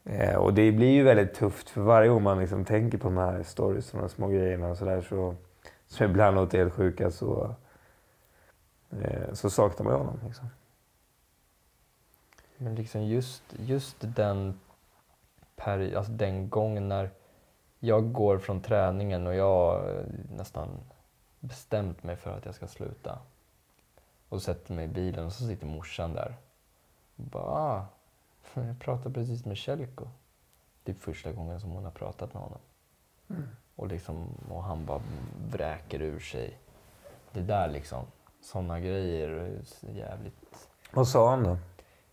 [0.09, 3.17] Eh, och det blir ju väldigt tufft för varje gång man liksom tänker på de
[3.17, 5.35] här stories, de små grejerna och sådär, så,
[5.87, 7.55] som ibland låter helt sjuka, så,
[8.91, 10.19] alltså, eh, så saknar man ju honom.
[10.25, 10.47] Liksom.
[12.57, 14.59] Men liksom just, just den,
[15.55, 17.09] peri alltså den gången när
[17.79, 20.69] jag går från träningen och jag eh, nästan
[21.39, 23.19] bestämt mig för att jag ska sluta
[24.29, 26.35] och sätter mig i bilen och så sitter morsan där.
[27.15, 27.85] Och bara, ah,
[28.53, 30.07] jag pratade precis med Kjellko.
[30.83, 32.59] Det är första gången som hon har pratat med honom.
[33.29, 33.47] Mm.
[33.75, 35.01] Och, liksom, och han bara
[35.51, 36.59] vräker ur sig.
[37.31, 38.05] Det där liksom.
[38.41, 39.61] Sådana grejer.
[39.81, 40.67] Jävligt...
[40.93, 41.57] Vad sa han då?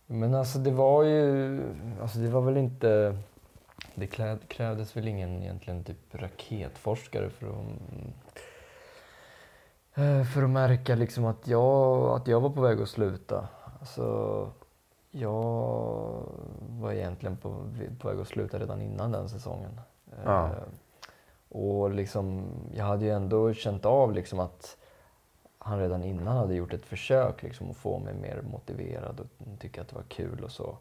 [0.05, 1.61] Men alltså det var ju...
[2.01, 3.17] Alltså det var väl inte...
[3.95, 4.07] Det
[4.47, 8.24] krävdes väl ingen egentligen typ raketforskare för att
[10.33, 13.47] för att märka liksom att jag, att jag var på väg att sluta.
[13.79, 14.51] Alltså,
[15.11, 15.31] jag
[16.69, 17.49] var egentligen på,
[17.99, 19.79] på väg att sluta redan innan den säsongen.
[20.25, 20.45] Ja.
[20.45, 20.51] Eh,
[21.49, 24.77] och liksom, jag hade ju ändå känt av liksom att
[25.57, 29.81] han redan innan hade gjort ett försök liksom att få mig mer motiverad och tycka
[29.81, 30.77] att det var kul och så.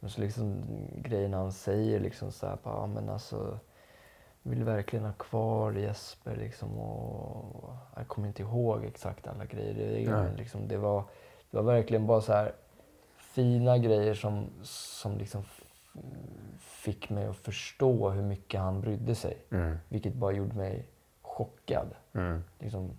[0.00, 0.62] Men så liksom
[0.96, 3.58] grejen han säger liksom så här, bara, men alltså,
[4.42, 9.74] vill verkligen ha kvar Jesper liksom och jag kommer inte ihåg exakt alla grejer.
[9.74, 11.04] Det, liksom, det, var,
[11.50, 12.52] det var verkligen bara så här,
[13.16, 15.42] fina grejer som, som liksom
[16.58, 19.36] fick mig att förstå hur mycket han brydde sig.
[19.50, 19.76] Mm.
[19.88, 20.86] Vilket bara gjorde mig
[21.22, 21.88] chockad.
[22.12, 22.44] Mm.
[22.58, 22.90] Liksom,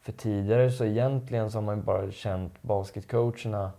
[0.00, 3.72] för tidigare så egentligen så har man bara känt basketcoacherna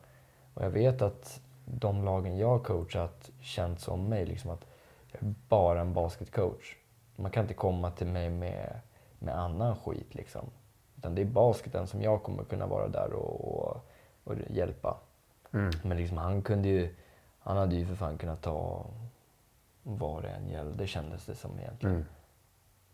[0.54, 4.26] och jag vet att de lagen jag coachat känt som mig.
[4.26, 4.66] Liksom att
[5.12, 6.76] jag är bara en basketcoach.
[7.20, 8.80] Man kan inte komma till mig med,
[9.20, 10.16] med annan skit.
[10.16, 10.50] Liksom.
[10.98, 13.90] Utan det är basketen som jag kommer kunna vara där och, och,
[14.24, 14.98] och hjälpa.
[15.54, 15.72] Mm.
[15.84, 16.96] Men liksom, han kunde ju,
[17.40, 18.86] han hade ju för fan kunnat ta
[19.84, 21.96] vad det än gällde kändes det som egentligen.
[21.96, 22.08] Mm.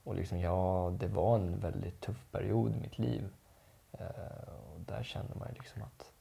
[0.03, 3.29] Och liksom, ja, det var en väldigt tuff period i mitt liv.
[3.91, 6.11] Eh, och där kände man ju liksom att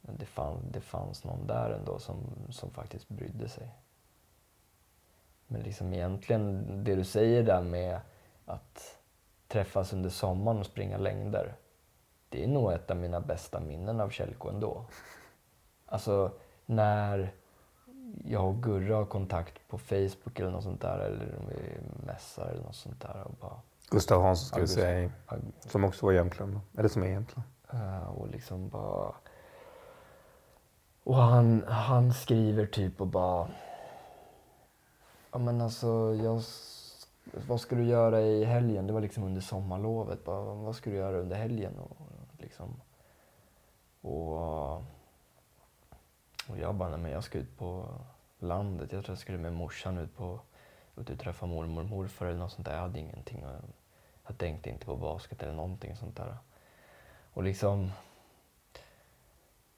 [0.00, 2.18] det, fann, det fanns någon där ändå som,
[2.50, 3.68] som faktiskt brydde sig.
[5.48, 8.00] Men liksom egentligen, det du säger där med
[8.44, 8.98] att
[9.48, 11.54] träffas under sommaren och springa längder
[12.28, 14.84] det är nog ett av mina bästa minnen av Kjellko ändå.
[15.86, 16.32] Alltså
[16.66, 17.32] när
[18.24, 22.46] jag och Gurra har kontakt på Facebook eller något sånt där eller om vi mässar
[22.46, 23.60] eller något sånt där och bara...
[23.90, 25.10] Gustav Hansson ska vi säga,
[25.60, 27.48] som också var Jämtland, eller som är Jämtland.
[27.74, 29.14] Uh, och liksom bara...
[31.04, 33.48] Och han, han skriver typ och bara...
[35.32, 36.42] Ja men alltså jag
[37.32, 38.86] vad ska du göra i helgen?
[38.86, 40.24] Det var liksom under sommarlovet.
[40.24, 41.78] Bara, vad ska du göra under helgen?
[41.78, 41.96] Och,
[42.38, 42.80] liksom.
[44.00, 44.72] och,
[46.48, 47.88] och jag bara, nej, men jag ska ut på
[48.38, 48.92] landet.
[48.92, 50.40] Jag tror jag skulle med morsan ut på
[50.96, 52.74] ut och träffa mormor och morfar eller något sånt där.
[52.74, 53.44] Jag hade ingenting.
[54.26, 56.36] Jag tänkte inte på basket eller någonting sånt där.
[57.32, 57.90] Och liksom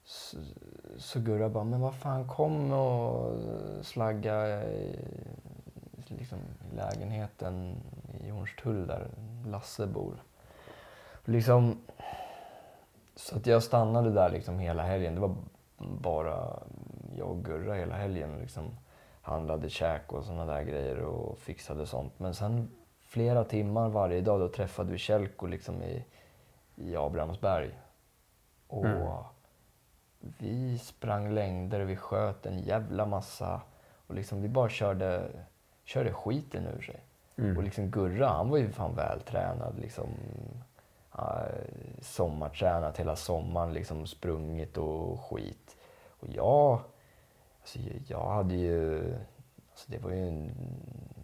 [0.03, 0.37] så,
[0.97, 3.35] så Gurra bara, men vad fan kom och
[3.85, 4.63] slagga
[6.17, 6.39] liksom,
[6.71, 7.83] i lägenheten
[8.23, 9.07] i Hornstull där
[9.45, 10.23] Lasse bor.
[11.25, 11.77] Liksom,
[13.15, 15.15] så att jag stannade där liksom hela helgen.
[15.15, 15.35] Det var
[15.77, 16.59] bara
[17.15, 18.39] jag och Gurra hela helgen.
[18.39, 18.77] Liksom
[19.21, 22.19] handlade käk och såna där grejer och fixade sånt.
[22.19, 26.05] Men sen flera timmar varje dag då träffade vi Kjellko liksom i,
[26.75, 27.79] i Abrahamsberg.
[28.67, 29.23] Och mm.
[30.19, 33.61] vi sprang längder, vi sköt en jävla massa.
[34.07, 35.31] Och liksom vi bara körde,
[35.91, 37.03] körde skiten ur sig.
[37.37, 37.57] Mm.
[37.57, 39.79] Och liksom Gurra, han var ju fan vältränad.
[39.79, 40.09] Liksom,
[42.01, 45.77] sommartränat hela sommaren, liksom sprungit och skit.
[46.19, 46.81] Och jag,
[47.61, 49.13] alltså jag hade ju,
[49.71, 50.51] alltså det var ju en,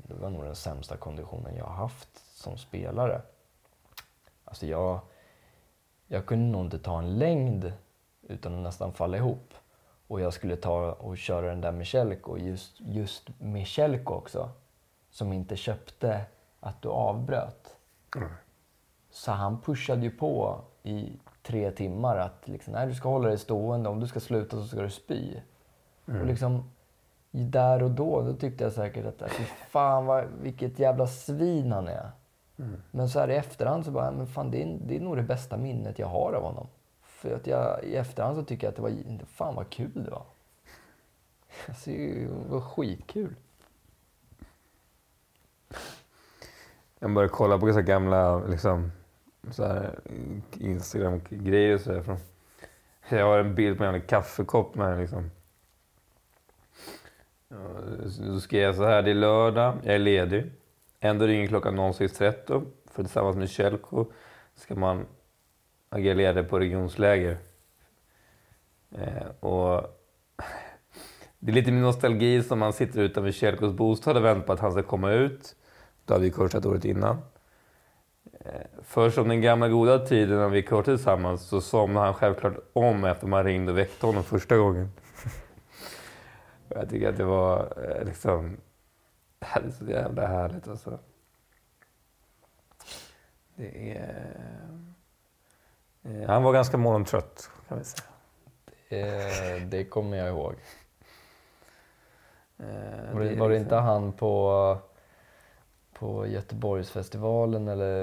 [0.08, 3.22] det var nog den sämsta konditionen jag haft som spelare.
[4.46, 5.00] Alltså jag,
[6.08, 7.74] jag kunde nog inte ta en längd
[8.22, 9.54] utan att nästan falla ihop.
[10.08, 14.50] Och jag skulle ta och köra den där med Kjellko, just, just med Kjellko också,
[15.10, 16.22] som inte köpte
[16.60, 17.76] att du avbröt.
[18.16, 18.30] Mm.
[19.10, 23.38] Så han pushade ju på i tre timmar att liksom, nej, du ska hålla dig
[23.38, 25.42] stående, om du ska sluta så ska du spy.
[26.08, 26.22] Mm.
[26.22, 26.72] Och liksom,
[27.32, 31.88] där och då, då tyckte jag säkert att fy fan vad, vilket jävla svin han
[31.88, 32.12] är.
[32.60, 32.82] Mm.
[32.92, 35.24] Men så här i efterhand så bara, men fan det är, det är nog det
[35.24, 36.68] bästa minnet jag har av honom.
[37.18, 40.12] För att jag i efterhand så tycker jag att det var, fan vad kul det
[40.12, 40.26] var.
[41.68, 43.36] Alltså, det var skitkul.
[47.00, 48.92] Jag började kolla på så gamla liksom,
[50.52, 52.18] Instagram-grejer och sådär.
[53.10, 55.32] Jag har en bild på en kaffekopp med liksom.
[58.20, 60.52] Då skrev jag så här, det är lördag, jag är ledig.
[61.00, 64.06] Ändå ringer klockan 06.13 för tillsammans med Kjellko
[64.56, 65.06] ska man
[65.90, 67.38] agerade på regionsläger.
[68.92, 69.84] Eh, och
[71.40, 74.60] det är lite min nostalgi som man sitter utanför Kjellkos bostad och väntar på att
[74.60, 75.56] han ska komma ut.
[76.06, 77.18] Då hade vi kursat året innan.
[78.40, 82.58] Eh, för som den gamla goda tiden när vi kursade tillsammans så somnade han självklart
[82.74, 84.92] om efter man ringde och väckte honom första gången.
[86.70, 88.58] Jag tycker att det var eh, liksom...
[89.40, 91.00] Det är så jävla härligt alltså.
[93.56, 94.87] Det är...
[96.08, 98.04] Eh, han var ganska morgontrött kan vi säga.
[98.90, 100.54] Det, det kommer jag ihåg.
[103.14, 104.78] Var det, var det inte han på
[106.00, 107.96] på Göteborgsfestivalen eller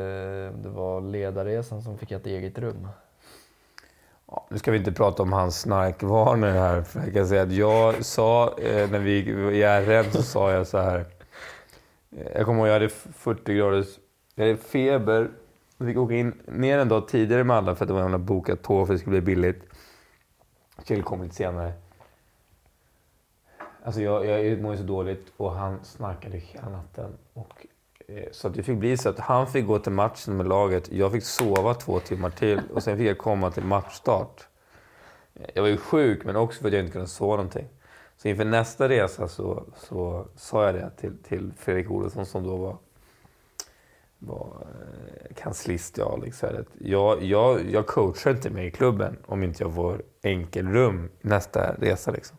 [0.51, 2.89] det var Ledarresan som fick ett eget rum.
[4.27, 6.83] Ja, nu ska vi inte prata om hans snarkvanor här.
[6.83, 9.19] För jag kan säga att jag sa, eh, när vi
[9.59, 11.05] i RN så sa jag så här.
[12.17, 13.99] Eh, jag kommer ihåg jag hade 40 graders
[14.35, 15.31] jag hade feber.
[15.79, 18.25] Jag fick åka in ner en dag tidigare med alla för att det var en
[18.25, 19.63] bokat tåg för att det skulle bli billigt.
[20.85, 21.73] Kjell kom lite senare.
[23.85, 27.13] Alltså jag, jag mår ju så dåligt och han snarkade hela natten.
[27.33, 27.67] Och
[28.09, 30.93] Eh, så att det fick bli så att han fick gå till matchen med laget.
[30.93, 34.49] Jag fick sova två timmar till och sen fick jag komma till matchstart.
[35.55, 37.69] Jag var ju sjuk, men också för att jag inte kunde sova någonting.
[38.17, 42.57] Så inför nästa resa så, så sa jag det till, till Fredrik Olofsson som då
[42.57, 42.77] var,
[44.27, 46.45] var eh, kanslist i Alex.
[46.79, 52.11] Jag, jag, jag coachar inte med i klubben om inte jag får enkelrum nästa resa.
[52.11, 52.37] Liksom.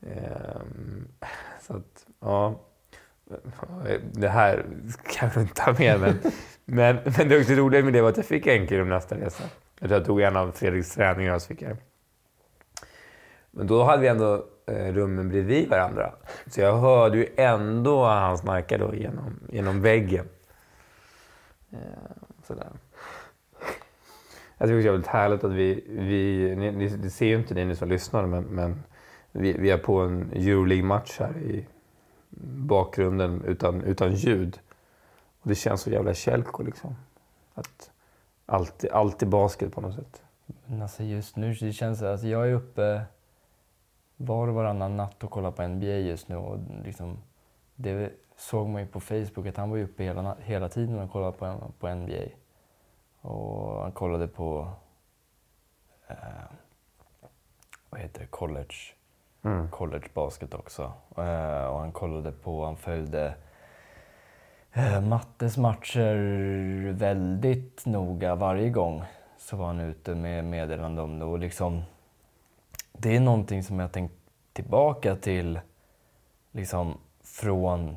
[0.00, 1.08] Ehm,
[1.60, 2.60] så att, ja
[4.12, 4.66] det här
[5.18, 6.18] kan jag inte ta med, men,
[6.64, 9.44] men, men det också roliga med det var att jag fick enkelrum nästa resa.
[9.80, 11.76] Jag tror jag tog en av Fredriks träningar och så fick jag
[13.54, 16.12] men då hade vi ändå eh, rummen bredvid varandra.
[16.46, 20.28] Så jag hörde ju ändå han snarka då genom, genom väggen.
[21.70, 21.78] Eh,
[22.46, 22.68] sådär.
[24.58, 27.54] Jag tycker det är väldigt härligt att vi, vi ni, ni, det ser ju inte
[27.54, 28.82] ni som lyssnar, men, men
[29.32, 31.66] vi, vi är på en Euroleague-match här i
[32.66, 34.58] bakgrunden utan, utan ljud.
[35.40, 36.96] Och det känns så jävla kälko liksom.
[37.54, 37.90] Att
[38.46, 40.22] allt, allt är basket på något sätt.
[40.66, 43.02] Men alltså just nu, det känns alltså jag är uppe
[44.24, 46.36] var och varannan natt och kollar på NBA just nu.
[46.36, 47.18] Och liksom,
[47.74, 51.32] det såg man ju på Facebook att han var uppe hela, hela tiden och kollade
[51.32, 52.24] på, på NBA.
[53.20, 54.68] Och han kollade på
[56.08, 56.16] eh,
[57.90, 58.74] vad heter det, college
[59.42, 59.68] mm.
[59.70, 60.92] college basket också.
[61.16, 63.34] Eh, och han kollade på, han följde
[64.72, 69.04] eh, Mattes matcher väldigt noga varje gång.
[69.38, 71.24] Så var han ute med meddelande om det.
[71.24, 71.82] Och liksom,
[73.02, 74.14] det är någonting som jag tänkt
[74.52, 75.60] tillbaka till
[76.52, 77.96] liksom från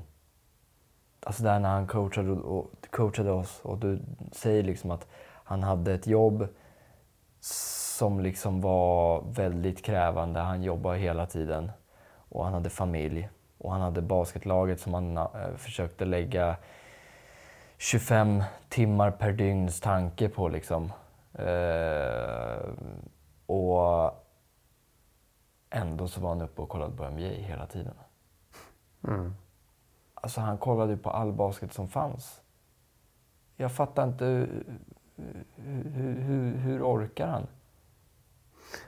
[1.26, 4.01] Alltså där när han coachade, och, coachade oss och du
[4.32, 5.08] säger liksom att
[5.43, 6.47] han hade ett jobb
[7.39, 10.39] som liksom var väldigt krävande.
[10.39, 11.72] Han jobbade hela tiden
[12.30, 13.30] och han hade familj.
[13.58, 16.56] Och han hade basketlaget som han eh, försökte lägga
[17.78, 20.91] 25 timmar per dygns tanke på liksom.
[21.34, 22.70] Eh,
[23.45, 24.24] och
[25.70, 27.93] ändå så var han uppe och kollade på NBA hela tiden.
[29.07, 29.36] Mm.
[30.13, 32.41] Alltså han kollade ju på all basket som fanns.
[33.55, 34.76] Jag fattar inte hur,
[35.55, 37.47] hur, hur, hur orkar han?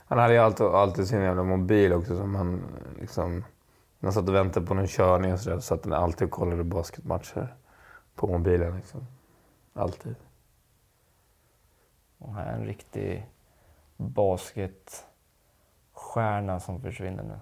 [0.05, 2.63] Han hade ju alltid, alltid sin jävla mobil också som han
[2.99, 3.45] liksom...
[3.99, 6.31] När han satt och väntade på någon körning och sådär så satt han alltid och
[6.31, 7.55] kollade basketmatcher
[8.15, 9.07] på mobilen liksom.
[9.73, 10.15] Alltid.
[12.17, 13.29] Och här är en riktig
[15.97, 17.39] stjärna som försvinner nu.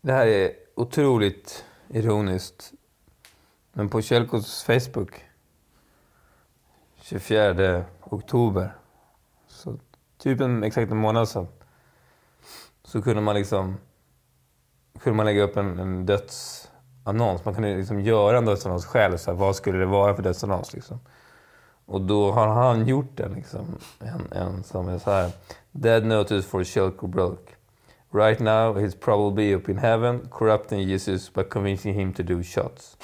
[0.00, 2.72] Det här är otroligt ironiskt.
[3.72, 5.24] Men på Kjellkos Facebook
[6.96, 8.72] 24 oktober,
[9.46, 9.78] så
[10.18, 11.48] typ en, exakt en månad sedan,
[12.82, 13.76] så kunde man liksom
[15.00, 17.44] kunde man lägga upp en, en dödsannons.
[17.44, 19.16] Man kunde liksom göra en dödsannons själv.
[19.16, 20.72] Så här, vad skulle det vara för dödsannons?
[20.72, 21.00] Liksom.
[21.86, 23.32] Och då har han gjort den.
[23.32, 25.30] Liksom, en, en som är så här.
[25.70, 27.52] Dead notice for Shelko Broke.
[28.10, 32.96] Right now he's probably up in heaven corrupting Jesus by convincing him to do shots.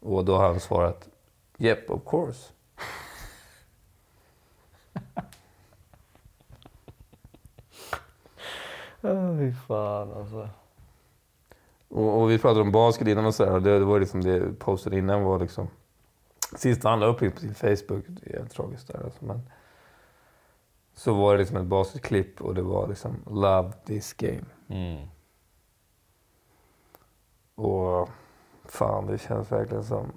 [0.00, 1.08] Och då har han svarat
[1.58, 2.52] Yep, of course.
[9.38, 10.48] Fy fan alltså.
[11.88, 13.60] Och, och vi pratade om basket innan och sådär.
[13.60, 15.68] Det, det var liksom det posten innan var liksom...
[16.54, 19.40] Sist han la upp på sin Facebook, det är tragiskt där alltså, men...
[20.96, 24.44] Så var det liksom ett basketklipp och det var liksom Love this game.
[24.68, 25.08] Mm.
[27.54, 28.08] Och
[28.64, 30.12] fan, det känns verkligen som...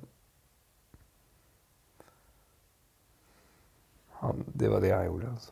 [4.09, 5.51] Han, det var det han gjorde alltså.